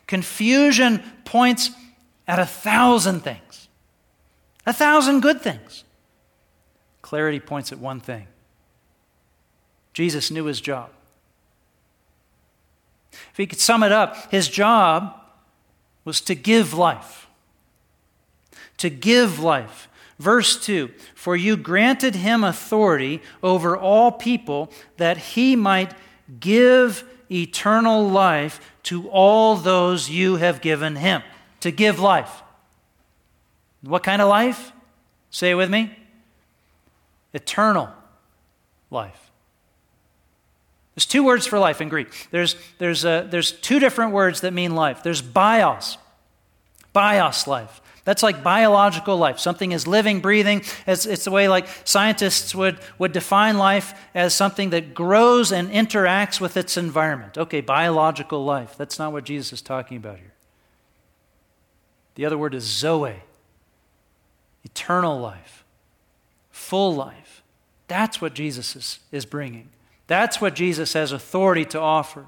Confusion 0.07 1.03
points 1.25 1.71
at 2.27 2.39
a 2.39 2.45
thousand 2.45 3.21
things, 3.21 3.67
a 4.65 4.73
thousand 4.73 5.21
good 5.21 5.41
things. 5.41 5.83
Clarity 7.01 7.39
points 7.39 7.71
at 7.71 7.79
one 7.79 7.99
thing 7.99 8.27
Jesus 9.93 10.31
knew 10.31 10.45
his 10.45 10.61
job. 10.61 10.89
If 13.31 13.37
he 13.37 13.47
could 13.47 13.59
sum 13.59 13.83
it 13.83 13.91
up, 13.91 14.31
his 14.31 14.47
job 14.47 15.19
was 16.05 16.21
to 16.21 16.35
give 16.35 16.73
life. 16.73 17.27
To 18.77 18.89
give 18.89 19.39
life. 19.39 19.87
Verse 20.19 20.63
2 20.63 20.89
For 21.15 21.35
you 21.35 21.57
granted 21.57 22.15
him 22.15 22.43
authority 22.43 23.21
over 23.41 23.77
all 23.77 24.11
people 24.11 24.71
that 24.97 25.17
he 25.17 25.55
might 25.55 25.93
give 26.39 27.03
eternal 27.31 28.07
life 28.07 28.59
to 28.83 29.09
all 29.09 29.55
those 29.55 30.09
you 30.09 30.37
have 30.37 30.61
given 30.61 30.95
him. 30.95 31.23
To 31.61 31.71
give 31.71 31.99
life. 31.99 32.41
What 33.81 34.03
kind 34.03 34.21
of 34.21 34.29
life? 34.29 34.71
Say 35.29 35.51
it 35.51 35.55
with 35.55 35.69
me. 35.69 35.97
Eternal 37.33 37.89
life. 38.91 39.22
There's 40.95 41.05
two 41.05 41.23
words 41.23 41.47
for 41.47 41.57
life 41.57 41.81
in 41.81 41.89
Greek. 41.89 42.27
There's, 42.29 42.55
there's, 42.77 43.03
uh, 43.03 43.27
there's 43.29 43.51
two 43.51 43.79
different 43.79 44.11
words 44.11 44.41
that 44.41 44.53
mean 44.53 44.75
life. 44.75 45.01
There's 45.01 45.21
bios, 45.21 45.97
bios 46.93 47.47
life. 47.47 47.81
That's 48.05 48.21
like 48.21 48.43
biological 48.43 49.15
life. 49.17 49.39
Something 49.39 49.71
is 49.71 49.87
living, 49.87 50.19
breathing. 50.19 50.61
It's, 50.85 51.05
it's 51.05 51.23
the 51.23 51.31
way 51.31 51.47
like 51.47 51.67
scientists 51.85 52.53
would, 52.53 52.77
would 52.97 53.13
define 53.13 53.57
life 53.57 53.93
as 54.13 54.33
something 54.33 54.71
that 54.71 54.93
grows 54.93 55.51
and 55.53 55.69
interacts 55.69 56.41
with 56.41 56.57
its 56.57 56.75
environment. 56.75 57.37
Okay, 57.37 57.61
biological 57.61 58.43
life. 58.43 58.75
That's 58.77 58.99
not 58.99 59.13
what 59.13 59.23
Jesus 59.23 59.53
is 59.53 59.61
talking 59.61 59.97
about 59.97 60.17
here. 60.17 60.33
The 62.15 62.25
other 62.25 62.37
word 62.37 62.53
is 62.53 62.65
zoe, 62.65 63.23
eternal 64.63 65.19
life, 65.19 65.63
full 66.51 66.93
life. 66.93 67.41
That's 67.87 68.21
what 68.21 68.33
Jesus 68.33 68.75
is, 68.75 68.99
is 69.11 69.25
bringing. 69.25 69.69
That's 70.07 70.41
what 70.41 70.55
Jesus 70.55 70.93
has 70.93 71.11
authority 71.11 71.65
to 71.65 71.79
offer. 71.79 72.25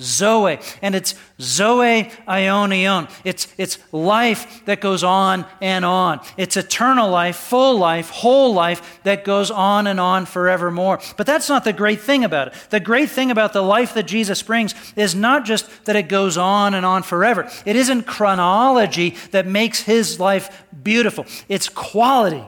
Zoe. 0.00 0.58
And 0.80 0.94
it's 0.94 1.14
Zoe 1.40 2.04
Aionion. 2.26 3.10
It's, 3.24 3.52
it's 3.58 3.78
life 3.92 4.64
that 4.64 4.80
goes 4.80 5.04
on 5.04 5.46
and 5.60 5.84
on. 5.84 6.20
It's 6.36 6.56
eternal 6.56 7.10
life, 7.10 7.36
full 7.36 7.78
life, 7.78 8.10
whole 8.10 8.54
life 8.54 9.00
that 9.02 9.24
goes 9.24 9.50
on 9.50 9.86
and 9.86 10.00
on 10.00 10.26
forevermore. 10.26 11.00
But 11.16 11.26
that's 11.26 11.48
not 11.48 11.64
the 11.64 11.72
great 11.72 12.00
thing 12.00 12.24
about 12.24 12.48
it. 12.48 12.54
The 12.70 12.80
great 12.80 13.10
thing 13.10 13.30
about 13.30 13.52
the 13.52 13.62
life 13.62 13.94
that 13.94 14.06
Jesus 14.06 14.42
brings 14.42 14.74
is 14.96 15.14
not 15.14 15.44
just 15.44 15.84
that 15.84 15.96
it 15.96 16.08
goes 16.08 16.38
on 16.38 16.74
and 16.74 16.86
on 16.86 17.02
forever. 17.02 17.50
It 17.66 17.76
isn't 17.76 18.04
chronology 18.04 19.16
that 19.32 19.46
makes 19.46 19.82
his 19.82 20.18
life 20.18 20.64
beautiful, 20.82 21.26
it's 21.48 21.68
quality. 21.68 22.44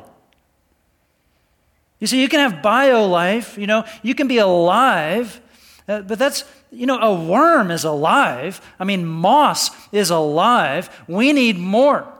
You 2.02 2.08
see, 2.08 2.20
you 2.20 2.28
can 2.28 2.40
have 2.40 2.62
bio 2.62 3.06
life, 3.06 3.56
you 3.56 3.68
know, 3.68 3.84
you 4.02 4.16
can 4.16 4.26
be 4.26 4.38
alive, 4.38 5.40
uh, 5.86 6.00
but 6.00 6.18
that's, 6.18 6.42
you 6.72 6.84
know, 6.84 6.98
a 6.98 7.14
worm 7.14 7.70
is 7.70 7.84
alive. 7.84 8.60
I 8.80 8.82
mean, 8.82 9.06
moss 9.06 9.70
is 9.92 10.10
alive. 10.10 10.90
We 11.06 11.32
need 11.32 11.58
more. 11.58 12.12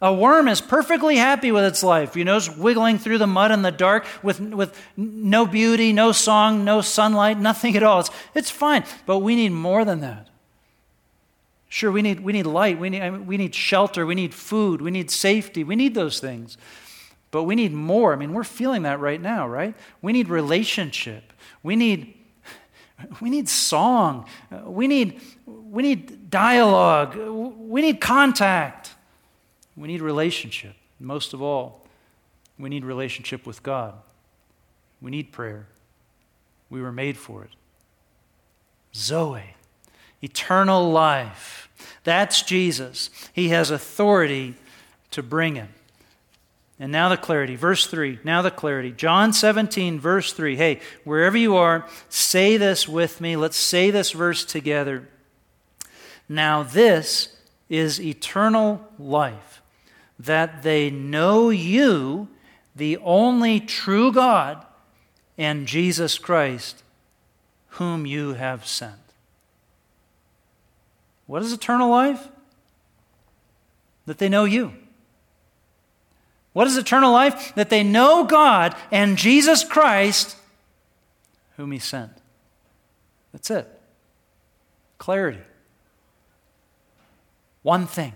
A 0.00 0.12
worm 0.12 0.48
is 0.48 0.60
perfectly 0.60 1.18
happy 1.18 1.52
with 1.52 1.62
its 1.64 1.84
life, 1.84 2.16
you 2.16 2.24
know, 2.24 2.36
it's 2.36 2.50
wiggling 2.50 2.98
through 2.98 3.18
the 3.18 3.28
mud 3.28 3.52
in 3.52 3.62
the 3.62 3.70
dark 3.70 4.06
with, 4.24 4.40
with 4.40 4.76
no 4.96 5.46
beauty, 5.46 5.92
no 5.92 6.10
song, 6.10 6.64
no 6.64 6.80
sunlight, 6.80 7.38
nothing 7.38 7.76
at 7.76 7.84
all. 7.84 8.00
It's, 8.00 8.10
it's 8.34 8.50
fine, 8.50 8.82
but 9.06 9.18
we 9.18 9.36
need 9.36 9.50
more 9.50 9.84
than 9.84 10.00
that. 10.00 10.26
Sure, 11.68 11.92
we 11.92 12.02
need, 12.02 12.18
we 12.18 12.32
need 12.32 12.46
light, 12.46 12.80
we 12.80 12.90
need, 12.90 13.24
we 13.24 13.36
need 13.36 13.54
shelter, 13.54 14.04
we 14.04 14.16
need 14.16 14.34
food, 14.34 14.82
we 14.82 14.90
need 14.90 15.12
safety, 15.12 15.62
we 15.62 15.76
need 15.76 15.94
those 15.94 16.18
things. 16.18 16.58
But 17.32 17.44
we 17.44 17.56
need 17.56 17.72
more. 17.72 18.12
I 18.12 18.16
mean, 18.16 18.34
we're 18.34 18.44
feeling 18.44 18.82
that 18.82 19.00
right 19.00 19.20
now, 19.20 19.48
right? 19.48 19.74
We 20.02 20.12
need 20.12 20.28
relationship. 20.28 21.32
We 21.64 21.74
need 21.74 22.14
we 23.20 23.30
need 23.30 23.48
song. 23.48 24.26
We 24.64 24.86
need 24.86 25.20
we 25.46 25.82
need 25.82 26.30
dialogue. 26.30 27.16
We 27.16 27.80
need 27.80 28.00
contact. 28.00 28.94
We 29.76 29.88
need 29.88 30.02
relationship. 30.02 30.74
Most 31.00 31.32
of 31.32 31.42
all, 31.42 31.86
we 32.58 32.68
need 32.68 32.84
relationship 32.84 33.46
with 33.46 33.62
God. 33.62 33.94
We 35.00 35.10
need 35.10 35.32
prayer. 35.32 35.66
We 36.70 36.82
were 36.82 36.92
made 36.92 37.16
for 37.16 37.42
it. 37.44 37.50
Zoe, 38.94 39.56
eternal 40.20 40.90
life. 40.90 41.70
That's 42.04 42.42
Jesus. 42.42 43.08
He 43.32 43.48
has 43.48 43.70
authority 43.70 44.54
to 45.12 45.22
bring 45.22 45.56
it. 45.56 45.68
And 46.82 46.90
now 46.90 47.08
the 47.08 47.16
clarity. 47.16 47.54
Verse 47.54 47.86
3. 47.86 48.18
Now 48.24 48.42
the 48.42 48.50
clarity. 48.50 48.90
John 48.90 49.32
17, 49.32 50.00
verse 50.00 50.32
3. 50.32 50.56
Hey, 50.56 50.80
wherever 51.04 51.36
you 51.36 51.54
are, 51.54 51.86
say 52.08 52.56
this 52.56 52.88
with 52.88 53.20
me. 53.20 53.36
Let's 53.36 53.56
say 53.56 53.92
this 53.92 54.10
verse 54.10 54.44
together. 54.44 55.08
Now 56.28 56.64
this 56.64 57.36
is 57.68 58.00
eternal 58.00 58.84
life, 58.98 59.62
that 60.18 60.64
they 60.64 60.90
know 60.90 61.50
you, 61.50 62.26
the 62.74 62.96
only 62.96 63.60
true 63.60 64.10
God, 64.10 64.66
and 65.38 65.68
Jesus 65.68 66.18
Christ, 66.18 66.82
whom 67.78 68.06
you 68.06 68.34
have 68.34 68.66
sent. 68.66 68.96
What 71.26 71.42
is 71.42 71.52
eternal 71.52 71.90
life? 71.90 72.26
That 74.06 74.18
they 74.18 74.28
know 74.28 74.46
you. 74.46 74.72
What 76.52 76.66
is 76.66 76.76
eternal 76.76 77.12
life? 77.12 77.54
That 77.54 77.70
they 77.70 77.82
know 77.82 78.24
God 78.24 78.74
and 78.90 79.16
Jesus 79.16 79.64
Christ, 79.64 80.36
whom 81.56 81.72
He 81.72 81.78
sent. 81.78 82.12
That's 83.32 83.50
it. 83.50 83.68
Clarity. 84.98 85.40
One 87.62 87.86
thing. 87.86 88.12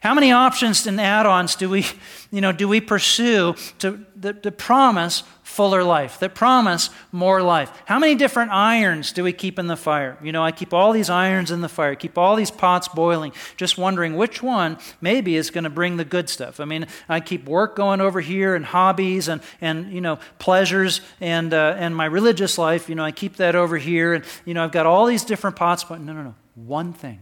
How 0.00 0.14
many 0.14 0.32
options 0.32 0.86
and 0.86 0.98
add-ons 1.00 1.56
do 1.56 1.68
we, 1.68 1.86
you 2.30 2.40
know, 2.40 2.52
do 2.52 2.66
we 2.66 2.80
pursue 2.80 3.54
to, 3.80 4.04
to, 4.22 4.32
to 4.32 4.50
promise 4.50 5.22
fuller 5.42 5.82
life, 5.82 6.18
that 6.20 6.34
promise 6.34 6.90
more 7.12 7.42
life? 7.42 7.70
How 7.86 7.98
many 7.98 8.14
different 8.14 8.52
irons 8.52 9.12
do 9.12 9.24
we 9.24 9.32
keep 9.32 9.58
in 9.58 9.66
the 9.66 9.76
fire? 9.76 10.16
You 10.22 10.32
know, 10.32 10.44
I 10.44 10.52
keep 10.52 10.72
all 10.72 10.92
these 10.92 11.10
irons 11.10 11.50
in 11.50 11.60
the 11.60 11.68
fire, 11.68 11.94
keep 11.94 12.16
all 12.16 12.36
these 12.36 12.50
pots 12.50 12.88
boiling, 12.88 13.32
just 13.56 13.78
wondering 13.78 14.16
which 14.16 14.42
one 14.42 14.78
maybe 15.00 15.36
is 15.36 15.50
going 15.50 15.64
to 15.64 15.70
bring 15.70 15.96
the 15.96 16.04
good 16.04 16.28
stuff. 16.28 16.60
I 16.60 16.64
mean, 16.64 16.86
I 17.08 17.20
keep 17.20 17.46
work 17.46 17.76
going 17.76 18.00
over 18.00 18.20
here 18.20 18.54
and 18.54 18.64
hobbies 18.64 19.28
and, 19.28 19.40
and 19.60 19.92
you 19.92 20.00
know, 20.00 20.18
pleasures 20.38 21.00
and, 21.20 21.52
uh, 21.52 21.74
and 21.78 21.96
my 21.96 22.04
religious 22.04 22.58
life, 22.58 22.88
you 22.88 22.94
know, 22.94 23.04
I 23.04 23.12
keep 23.12 23.36
that 23.36 23.54
over 23.54 23.76
here. 23.76 24.14
And, 24.14 24.24
you 24.44 24.54
know, 24.54 24.62
I've 24.62 24.72
got 24.72 24.86
all 24.86 25.06
these 25.06 25.24
different 25.24 25.56
pots, 25.56 25.84
but 25.84 26.00
no, 26.00 26.12
no, 26.12 26.22
no. 26.22 26.34
One 26.54 26.92
thing. 26.92 27.20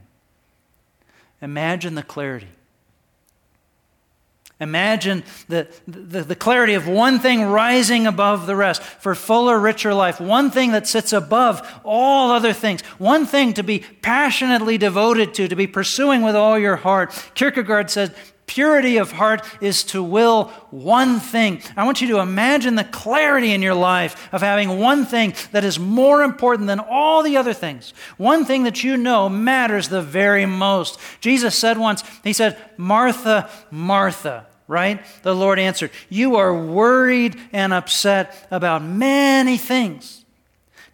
Imagine 1.41 1.95
the 1.95 2.03
clarity 2.03 2.49
Imagine 4.61 5.23
the, 5.47 5.69
the, 5.87 6.23
the, 6.23 6.35
clarity 6.35 6.75
of 6.75 6.89
one 6.89 7.21
thing 7.21 7.45
rising 7.45 8.09
above 8.09 8.47
the 8.47 8.57
rest 8.57 8.83
for 8.83 9.15
fuller, 9.15 9.57
richer 9.57 9.95
life. 9.95 10.21
One 10.21 10.51
thing 10.51 10.73
that 10.73 10.89
sits 10.89 11.13
above 11.13 11.81
all 11.85 12.33
other 12.33 12.53
things. 12.53 12.81
One 12.99 13.25
thing 13.25 13.55
to 13.55 13.63
be 13.63 13.85
passionately 14.03 14.77
devoted 14.77 15.33
to, 15.35 15.47
to 15.47 15.55
be 15.55 15.69
pursuing 15.69 16.23
with 16.23 16.35
all 16.35 16.59
your 16.59 16.75
heart. 16.75 17.13
Kierkegaard 17.37 17.89
said, 17.89 18.17
purity 18.49 18.97
of 18.97 19.13
heart 19.13 19.45
is 19.61 19.85
to 19.85 20.03
will 20.03 20.47
one 20.71 21.21
thing. 21.21 21.63
I 21.77 21.85
want 21.85 22.01
you 22.01 22.09
to 22.09 22.19
imagine 22.19 22.75
the 22.75 22.83
clarity 22.83 23.53
in 23.53 23.63
your 23.63 23.75
life 23.75 24.29
of 24.33 24.41
having 24.41 24.81
one 24.81 25.07
thing 25.07 25.35
that 25.53 25.63
is 25.63 25.79
more 25.79 26.25
important 26.25 26.67
than 26.67 26.81
all 26.81 27.23
the 27.23 27.37
other 27.37 27.53
things. 27.53 27.95
One 28.17 28.45
thing 28.45 28.65
that 28.65 28.83
you 28.83 28.97
know 28.97 29.29
matters 29.29 29.89
the 29.89 30.03
very 30.03 30.47
most. 30.47 30.99
Jesus 31.21 31.57
said 31.57 31.79
once, 31.79 32.03
He 32.25 32.33
said, 32.33 32.59
Martha, 32.77 33.49
Martha 33.71 34.47
right? 34.69 35.03
The 35.23 35.35
Lord 35.35 35.59
answered, 35.59 35.91
You 36.09 36.37
are 36.37 36.55
worried 36.55 37.41
and 37.53 37.73
upset 37.73 38.47
about 38.51 38.83
many 38.83 39.57
things, 39.57 40.25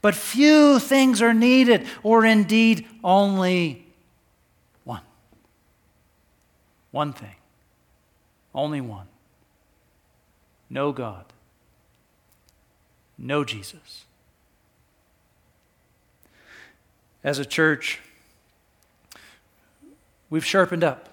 but 0.00 0.14
few 0.14 0.78
things 0.78 1.20
are 1.20 1.34
needed, 1.34 1.86
or 2.02 2.24
indeed 2.24 2.86
only 3.02 3.84
one. 4.84 5.02
One 6.92 7.12
thing. 7.12 7.34
Only 8.54 8.80
one. 8.80 9.06
No 10.70 10.92
God. 10.92 11.26
No 13.18 13.44
Jesus. 13.44 14.04
As 17.22 17.38
a 17.38 17.44
church, 17.44 18.00
we've 20.30 20.44
sharpened 20.44 20.84
up 20.84 21.08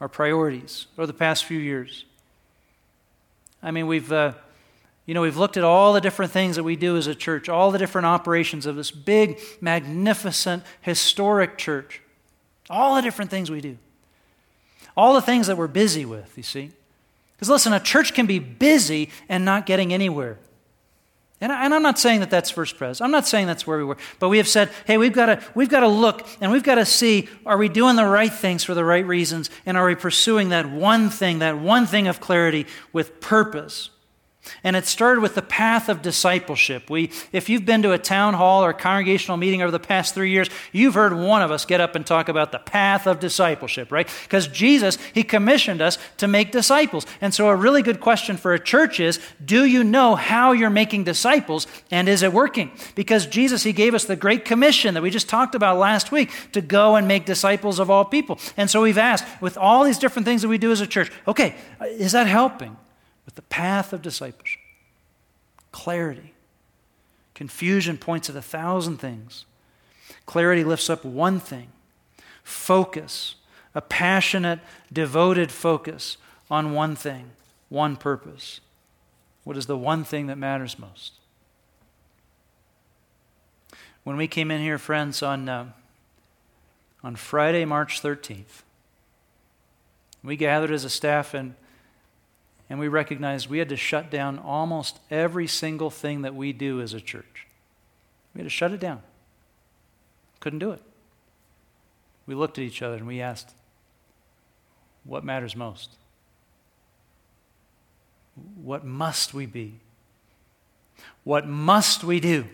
our 0.00 0.08
priorities 0.08 0.86
over 0.98 1.06
the 1.06 1.12
past 1.12 1.44
few 1.44 1.58
years. 1.58 2.04
I 3.62 3.70
mean, 3.70 3.86
we've, 3.86 4.10
uh, 4.10 4.32
you 5.06 5.14
know, 5.14 5.22
we've 5.22 5.36
looked 5.36 5.56
at 5.56 5.62
all 5.62 5.92
the 5.92 6.00
different 6.00 6.32
things 6.32 6.56
that 6.56 6.64
we 6.64 6.74
do 6.74 6.96
as 6.96 7.06
a 7.06 7.14
church, 7.14 7.48
all 7.48 7.70
the 7.70 7.78
different 7.78 8.06
operations 8.06 8.66
of 8.66 8.74
this 8.74 8.90
big, 8.90 9.38
magnificent, 9.60 10.64
historic 10.80 11.56
church, 11.56 12.02
all 12.68 12.96
the 12.96 13.02
different 13.02 13.30
things 13.30 13.50
we 13.50 13.60
do, 13.60 13.78
all 14.96 15.14
the 15.14 15.22
things 15.22 15.46
that 15.46 15.56
we're 15.56 15.68
busy 15.68 16.04
with, 16.04 16.36
you 16.36 16.42
see. 16.42 16.70
Because 17.34 17.48
listen, 17.48 17.72
a 17.72 17.80
church 17.80 18.14
can 18.14 18.26
be 18.26 18.38
busy 18.38 19.10
and 19.28 19.44
not 19.44 19.66
getting 19.66 19.92
anywhere. 19.92 20.38
And, 21.42 21.50
I, 21.50 21.64
am 21.64 21.82
not 21.82 21.98
saying 21.98 22.20
that 22.20 22.30
that's 22.30 22.50
First 22.50 22.76
Pres. 22.76 23.00
I'm 23.00 23.10
not 23.10 23.26
saying 23.26 23.48
that's 23.48 23.66
where 23.66 23.76
we 23.76 23.82
were. 23.82 23.96
But 24.20 24.28
we 24.28 24.36
have 24.36 24.46
said, 24.46 24.70
hey, 24.86 24.96
we've 24.96 25.12
got 25.12 25.26
to 25.26 25.42
we've 25.56 25.68
got 25.68 25.80
to 25.80 25.88
look 25.88 26.24
and 26.40 26.52
we've 26.52 26.62
got 26.62 26.76
to 26.76 26.86
see 26.86 27.28
are 27.44 27.58
we 27.58 27.68
doing 27.68 27.96
the 27.96 28.06
right 28.06 28.32
things 28.32 28.62
for 28.62 28.74
the 28.74 28.84
right 28.84 29.04
reasons? 29.04 29.50
And 29.66 29.76
are 29.76 29.84
we 29.84 29.96
pursuing 29.96 30.50
that 30.50 30.70
one 30.70 31.10
thing, 31.10 31.40
that 31.40 31.58
one 31.58 31.86
thing 31.86 32.06
of 32.06 32.20
clarity 32.20 32.68
with 32.92 33.20
purpose? 33.20 33.90
And 34.64 34.74
it 34.74 34.86
started 34.86 35.20
with 35.20 35.36
the 35.36 35.42
path 35.42 35.88
of 35.88 36.02
discipleship. 36.02 36.90
We, 36.90 37.10
if 37.30 37.48
you've 37.48 37.64
been 37.64 37.82
to 37.82 37.92
a 37.92 37.98
town 37.98 38.34
hall 38.34 38.64
or 38.64 38.70
a 38.70 38.74
congregational 38.74 39.36
meeting 39.36 39.62
over 39.62 39.70
the 39.70 39.78
past 39.78 40.14
three 40.14 40.30
years, 40.30 40.50
you've 40.72 40.94
heard 40.94 41.14
one 41.14 41.42
of 41.42 41.52
us 41.52 41.64
get 41.64 41.80
up 41.80 41.94
and 41.94 42.04
talk 42.04 42.28
about 42.28 42.50
the 42.50 42.58
path 42.58 43.06
of 43.06 43.20
discipleship, 43.20 43.92
right? 43.92 44.08
Because 44.24 44.48
Jesus, 44.48 44.98
He 45.14 45.22
commissioned 45.22 45.80
us 45.80 45.96
to 46.16 46.26
make 46.26 46.50
disciples. 46.50 47.06
And 47.20 47.32
so, 47.32 47.48
a 47.48 47.56
really 47.56 47.82
good 47.82 48.00
question 48.00 48.36
for 48.36 48.52
a 48.52 48.58
church 48.58 48.98
is 48.98 49.20
do 49.44 49.64
you 49.64 49.84
know 49.84 50.16
how 50.16 50.50
you're 50.50 50.70
making 50.70 51.04
disciples 51.04 51.68
and 51.92 52.08
is 52.08 52.22
it 52.22 52.32
working? 52.32 52.72
Because 52.96 53.26
Jesus, 53.26 53.62
He 53.62 53.72
gave 53.72 53.94
us 53.94 54.04
the 54.04 54.16
Great 54.16 54.44
Commission 54.44 54.94
that 54.94 55.02
we 55.02 55.10
just 55.10 55.28
talked 55.28 55.54
about 55.54 55.78
last 55.78 56.10
week 56.10 56.30
to 56.52 56.60
go 56.60 56.96
and 56.96 57.06
make 57.06 57.26
disciples 57.26 57.78
of 57.78 57.90
all 57.90 58.04
people. 58.04 58.40
And 58.56 58.68
so, 58.68 58.82
we've 58.82 58.98
asked, 58.98 59.24
with 59.40 59.56
all 59.56 59.84
these 59.84 59.98
different 59.98 60.26
things 60.26 60.42
that 60.42 60.48
we 60.48 60.58
do 60.58 60.72
as 60.72 60.80
a 60.80 60.86
church, 60.86 61.12
okay, 61.28 61.54
is 61.80 62.10
that 62.10 62.26
helping? 62.26 62.76
With 63.24 63.34
the 63.34 63.42
path 63.42 63.92
of 63.92 64.02
discipleship. 64.02 64.60
Clarity. 65.70 66.34
Confusion 67.34 67.96
points 67.96 68.28
at 68.28 68.36
a 68.36 68.42
thousand 68.42 68.98
things. 68.98 69.46
Clarity 70.26 70.64
lifts 70.64 70.90
up 70.90 71.04
one 71.04 71.40
thing 71.40 71.68
focus, 72.44 73.36
a 73.74 73.80
passionate, 73.80 74.58
devoted 74.92 75.50
focus 75.50 76.16
on 76.50 76.72
one 76.72 76.96
thing, 76.96 77.30
one 77.68 77.96
purpose. 77.96 78.60
What 79.44 79.56
is 79.56 79.66
the 79.66 79.76
one 79.76 80.04
thing 80.04 80.26
that 80.26 80.36
matters 80.36 80.78
most? 80.78 81.14
When 84.04 84.16
we 84.16 84.26
came 84.26 84.50
in 84.50 84.60
here, 84.60 84.78
friends, 84.78 85.22
on, 85.22 85.48
uh, 85.48 85.66
on 87.02 87.16
Friday, 87.16 87.64
March 87.64 88.02
13th, 88.02 88.62
we 90.24 90.36
gathered 90.36 90.72
as 90.72 90.84
a 90.84 90.90
staff 90.90 91.34
and 91.34 91.54
and 92.72 92.80
we 92.80 92.88
recognized 92.88 93.50
we 93.50 93.58
had 93.58 93.68
to 93.68 93.76
shut 93.76 94.10
down 94.10 94.38
almost 94.38 94.98
every 95.10 95.46
single 95.46 95.90
thing 95.90 96.22
that 96.22 96.34
we 96.34 96.54
do 96.54 96.80
as 96.80 96.94
a 96.94 97.02
church. 97.02 97.46
We 98.34 98.38
had 98.38 98.46
to 98.46 98.50
shut 98.50 98.72
it 98.72 98.80
down. 98.80 99.02
Couldn't 100.40 100.60
do 100.60 100.70
it. 100.70 100.80
We 102.24 102.34
looked 102.34 102.56
at 102.56 102.64
each 102.64 102.80
other 102.80 102.94
and 102.94 103.06
we 103.06 103.20
asked, 103.20 103.50
What 105.04 105.22
matters 105.22 105.54
most? 105.54 105.90
What 108.56 108.86
must 108.86 109.34
we 109.34 109.44
be? 109.44 109.74
What 111.24 111.46
must 111.46 112.02
we 112.02 112.20
do? 112.20 112.46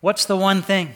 What's 0.00 0.24
the 0.24 0.38
one 0.38 0.62
thing? 0.62 0.86
And 0.86 0.94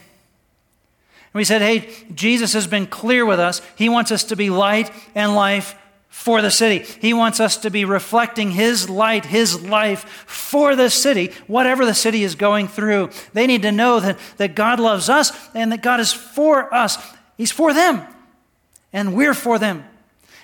we 1.34 1.44
said, 1.44 1.60
Hey, 1.60 1.90
Jesus 2.14 2.54
has 2.54 2.66
been 2.66 2.86
clear 2.86 3.26
with 3.26 3.40
us. 3.40 3.60
He 3.76 3.90
wants 3.90 4.10
us 4.10 4.24
to 4.24 4.36
be 4.36 4.48
light 4.48 4.90
and 5.14 5.34
life 5.34 5.74
for 6.14 6.40
the 6.40 6.50
city. 6.50 6.87
He 7.00 7.12
wants 7.12 7.40
us 7.40 7.59
to 7.59 7.70
be 7.70 7.85
reflecting 7.85 8.53
His 8.53 8.88
light, 8.88 9.27
His 9.27 9.61
life 9.61 10.05
for 10.27 10.77
the 10.77 10.88
city, 10.88 11.33
whatever 11.48 11.85
the 11.85 11.92
city 11.92 12.22
is 12.22 12.37
going 12.37 12.68
through. 12.68 13.11
They 13.33 13.48
need 13.48 13.62
to 13.62 13.72
know 13.72 13.98
that, 13.98 14.18
that 14.37 14.55
God 14.55 14.79
loves 14.79 15.11
us 15.11 15.33
and 15.55 15.72
that 15.72 15.83
God 15.83 15.98
is 15.98 16.12
for 16.12 16.72
us. 16.72 16.96
He's 17.37 17.50
for 17.50 17.74
them, 17.74 18.07
and 18.92 19.14
we're 19.14 19.35
for 19.35 19.59
them. 19.59 19.85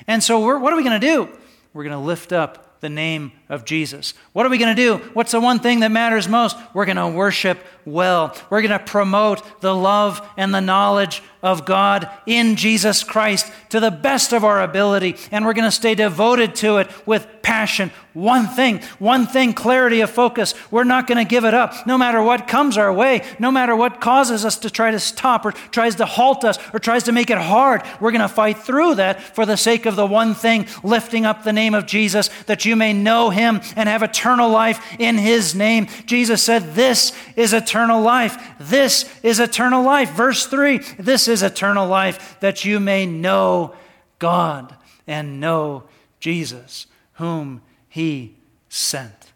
And 0.09 0.23
so, 0.23 0.41
what 0.59 0.73
are 0.73 0.77
we 0.77 0.83
going 0.83 1.01
to 1.01 1.07
do? 1.07 1.29
We're 1.73 1.85
going 1.85 1.99
to 1.99 2.05
lift 2.05 2.33
up 2.33 2.81
the 2.81 2.91
name 2.91 3.31
of 3.49 3.65
Jesus. 3.65 4.15
What 4.33 4.45
are 4.45 4.51
we 4.51 4.59
going 4.59 4.75
to 4.75 4.83
do? 4.83 4.97
What's 5.13 5.33
the 5.33 5.41
one 5.41 5.61
thing 5.61 5.81
that 5.81 5.93
matters 5.93 6.29
most? 6.29 6.57
We're 6.75 6.87
going 6.87 6.97
to 6.97 7.09
worship 7.09 7.59
well. 7.87 8.37
We're 8.51 8.63
going 8.63 8.79
to 8.79 8.85
promote 8.85 9.61
the 9.61 9.75
love 9.75 10.21
and 10.37 10.53
the 10.53 10.61
knowledge 10.61 11.23
of 11.43 11.65
God 11.65 12.09
in 12.27 12.57
Jesus 12.57 13.03
Christ 13.03 13.51
to 13.71 13.81
the 13.81 13.91
best 13.91 14.33
of 14.33 14.45
our 14.45 14.63
ability. 14.63 15.17
And 15.31 15.45
we're 15.45 15.55
going 15.55 15.65
to 15.69 15.71
stay 15.71 15.95
devoted 15.95 16.55
to 16.57 16.79
it 16.79 17.07
with 17.07 17.27
passion. 17.43 17.91
One 18.13 18.49
thing, 18.49 18.81
one 18.99 19.27
thing, 19.27 19.55
clarity 19.55 20.01
of 20.01 20.11
focus. 20.11 20.55
We're 20.71 20.85
not 20.85 21.07
going 21.07 21.19
to 21.19 21.29
give 21.29 21.45
it 21.45 21.55
up 21.55 21.87
no 21.87 21.97
matter 21.97 22.23
what 22.23 22.49
comes 22.49 22.77
our 22.77 22.93
way, 22.93 23.23
no 23.39 23.53
matter 23.53 23.75
what 23.77 24.01
causes 24.01 24.45
us 24.45 24.59
to 24.59 24.71
try 24.71 24.91
to 24.91 24.99
stop 24.99 25.45
or 25.45 25.53
tries 25.53 25.95
to 25.97 26.07
halt 26.07 26.45
us 26.45 26.59
or 26.73 26.81
tries 26.81 27.05
to 27.05 27.13
make 27.13 27.31
it 27.31 27.39
hard. 27.39 27.83
We're 28.01 28.11
going 28.11 28.21
to 28.21 28.29
fight 28.29 28.59
through 28.59 28.97
that 28.97 29.21
for 29.21 29.47
the 29.47 29.57
sake 29.57 29.87
of 29.87 29.95
the 29.95 30.07
one 30.07 30.35
thing, 30.35 30.67
lifting 30.83 31.25
up 31.25 31.45
the 31.45 31.53
name 31.53 31.73
of 31.73 31.87
Jesus 31.87 32.31
that 32.47 32.65
you 32.65 32.75
may 32.75 32.93
know 32.93 33.31
him 33.31 33.61
and 33.77 33.89
have 33.89 34.03
eternal 34.03 34.51
life 34.51 34.97
in 34.99 35.17
his 35.17 35.55
name. 35.55 35.87
Jesus 36.07 36.43
said, 36.43 36.75
This 36.75 37.13
is 37.37 37.53
eternal 37.53 38.03
life. 38.03 38.37
This 38.59 39.09
is 39.23 39.39
eternal 39.39 39.85
life. 39.85 40.11
Verse 40.13 40.47
3 40.47 40.79
This 40.99 41.29
is 41.31 41.43
eternal 41.43 41.87
life, 41.87 42.39
that 42.41 42.65
you 42.65 42.81
may 42.81 43.07
know 43.07 43.75
God 44.19 44.77
and 45.07 45.41
know 45.41 45.85
Jesus, 46.19 46.87
whom 47.15 47.63
he 47.89 48.37
sent. 48.69 49.33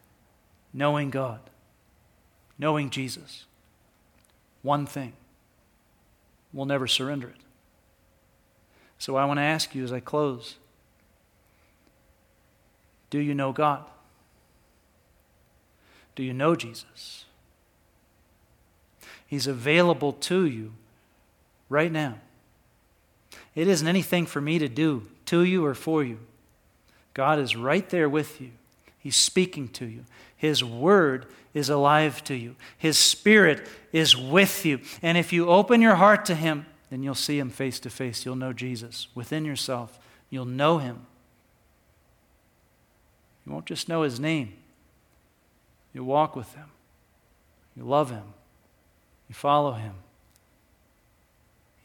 Knowing 0.72 1.08
God, 1.10 1.38
knowing 2.58 2.90
Jesus. 2.90 3.46
One 4.62 4.86
thing. 4.86 5.12
We'll 6.52 6.66
never 6.66 6.86
surrender 6.86 7.28
it. 7.28 7.36
So 8.98 9.16
I 9.16 9.24
want 9.24 9.38
to 9.38 9.42
ask 9.42 9.74
you 9.74 9.84
as 9.84 9.92
I 9.92 10.00
close 10.00 10.56
do 13.10 13.20
you 13.20 13.32
know 13.32 13.52
God? 13.52 13.84
Do 16.16 16.24
you 16.24 16.32
know 16.32 16.56
Jesus? 16.56 17.26
He's 19.24 19.46
available 19.46 20.12
to 20.12 20.46
you 20.46 20.72
right 21.74 21.92
now. 21.92 22.14
It 23.54 23.68
isn't 23.68 23.86
anything 23.86 24.24
for 24.26 24.40
me 24.40 24.58
to 24.58 24.68
do 24.68 25.06
to 25.26 25.42
you 25.42 25.64
or 25.64 25.74
for 25.74 26.02
you. 26.02 26.18
God 27.12 27.38
is 27.38 27.56
right 27.56 27.88
there 27.90 28.08
with 28.08 28.40
you. 28.40 28.50
He's 28.98 29.16
speaking 29.16 29.68
to 29.68 29.84
you. 29.84 30.04
His 30.36 30.64
word 30.64 31.26
is 31.52 31.68
alive 31.68 32.24
to 32.24 32.34
you. 32.34 32.56
His 32.78 32.98
spirit 32.98 33.66
is 33.92 34.16
with 34.16 34.64
you. 34.64 34.80
And 35.02 35.18
if 35.18 35.32
you 35.32 35.48
open 35.48 35.80
your 35.80 35.96
heart 35.96 36.24
to 36.26 36.34
Him, 36.34 36.66
then 36.90 37.02
you'll 37.02 37.14
see 37.14 37.38
Him 37.38 37.50
face 37.50 37.78
to 37.80 37.90
face. 37.90 38.24
You'll 38.24 38.36
know 38.36 38.52
Jesus 38.52 39.08
within 39.14 39.44
yourself. 39.44 39.98
You'll 40.30 40.44
know 40.44 40.78
Him. 40.78 41.06
You 43.44 43.52
won't 43.52 43.66
just 43.66 43.88
know 43.88 44.02
His 44.02 44.18
name, 44.18 44.54
you'll 45.92 46.06
walk 46.06 46.34
with 46.34 46.54
Him. 46.54 46.66
You 47.76 47.84
love 47.84 48.10
Him. 48.10 48.34
You 49.28 49.34
follow 49.34 49.72
Him. 49.72 49.94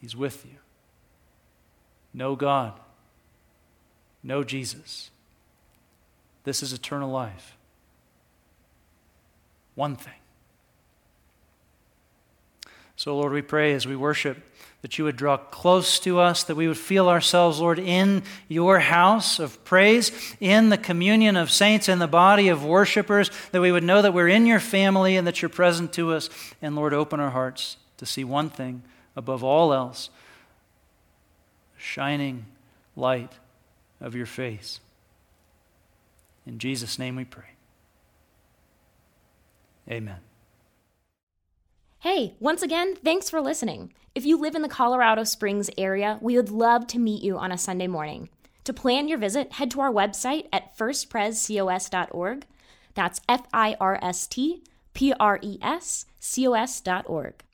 He's 0.00 0.16
with 0.16 0.44
you. 0.46 0.58
Know 2.14 2.34
God. 2.36 2.72
Know 4.22 4.42
Jesus. 4.42 5.10
This 6.44 6.62
is 6.62 6.72
eternal 6.72 7.10
life. 7.10 7.56
One 9.74 9.96
thing. 9.96 10.14
So, 12.96 13.16
Lord, 13.16 13.32
we 13.32 13.42
pray 13.42 13.72
as 13.72 13.86
we 13.86 13.96
worship 13.96 14.36
that 14.82 14.98
you 14.98 15.04
would 15.04 15.16
draw 15.16 15.36
close 15.36 15.98
to 16.00 16.18
us, 16.18 16.44
that 16.44 16.54
we 16.54 16.68
would 16.68 16.78
feel 16.78 17.08
ourselves, 17.08 17.58
Lord, 17.58 17.78
in 17.78 18.22
your 18.48 18.78
house 18.78 19.38
of 19.38 19.62
praise, 19.64 20.34
in 20.40 20.70
the 20.70 20.78
communion 20.78 21.36
of 21.36 21.50
saints, 21.50 21.88
in 21.88 21.98
the 21.98 22.06
body 22.06 22.48
of 22.48 22.64
worshipers, 22.64 23.30
that 23.52 23.60
we 23.60 23.72
would 23.72 23.84
know 23.84 24.02
that 24.02 24.14
we're 24.14 24.28
in 24.28 24.46
your 24.46 24.60
family 24.60 25.16
and 25.16 25.26
that 25.26 25.40
you're 25.40 25.48
present 25.48 25.92
to 25.94 26.12
us. 26.12 26.28
And, 26.60 26.76
Lord, 26.76 26.92
open 26.92 27.20
our 27.20 27.30
hearts 27.30 27.76
to 27.98 28.06
see 28.06 28.24
one 28.24 28.50
thing 28.50 28.82
above 29.20 29.44
all 29.44 29.74
else 29.74 30.08
shining 31.76 32.46
light 32.96 33.34
of 34.00 34.14
your 34.14 34.26
face. 34.26 34.80
In 36.46 36.58
Jesus' 36.58 36.98
name 36.98 37.16
we 37.16 37.24
pray. 37.24 37.52
Amen. 39.90 40.20
Hey, 42.00 42.34
once 42.40 42.62
again, 42.62 42.96
thanks 42.96 43.28
for 43.28 43.42
listening. 43.42 43.92
If 44.14 44.24
you 44.24 44.38
live 44.38 44.54
in 44.54 44.62
the 44.62 44.68
Colorado 44.68 45.24
Springs 45.24 45.68
area, 45.76 46.18
we 46.22 46.36
would 46.36 46.48
love 46.48 46.86
to 46.88 46.98
meet 46.98 47.22
you 47.22 47.36
on 47.36 47.52
a 47.52 47.58
Sunday 47.58 47.88
morning. 47.88 48.30
To 48.64 48.72
plan 48.72 49.06
your 49.06 49.18
visit, 49.18 49.52
head 49.52 49.70
to 49.72 49.80
our 49.80 49.92
website 49.92 50.46
at 50.50 50.76
firstprescos.org. 50.78 52.46
That's 52.94 53.20
F 53.28 53.46
I 53.52 53.76
R 53.78 53.98
S 54.00 54.26
T 54.26 54.62
P 54.94 55.12
R 55.20 55.38
E 55.42 55.58
S 55.60 56.06
C 56.18 56.48
O 56.48 56.54
S.org. 56.54 57.44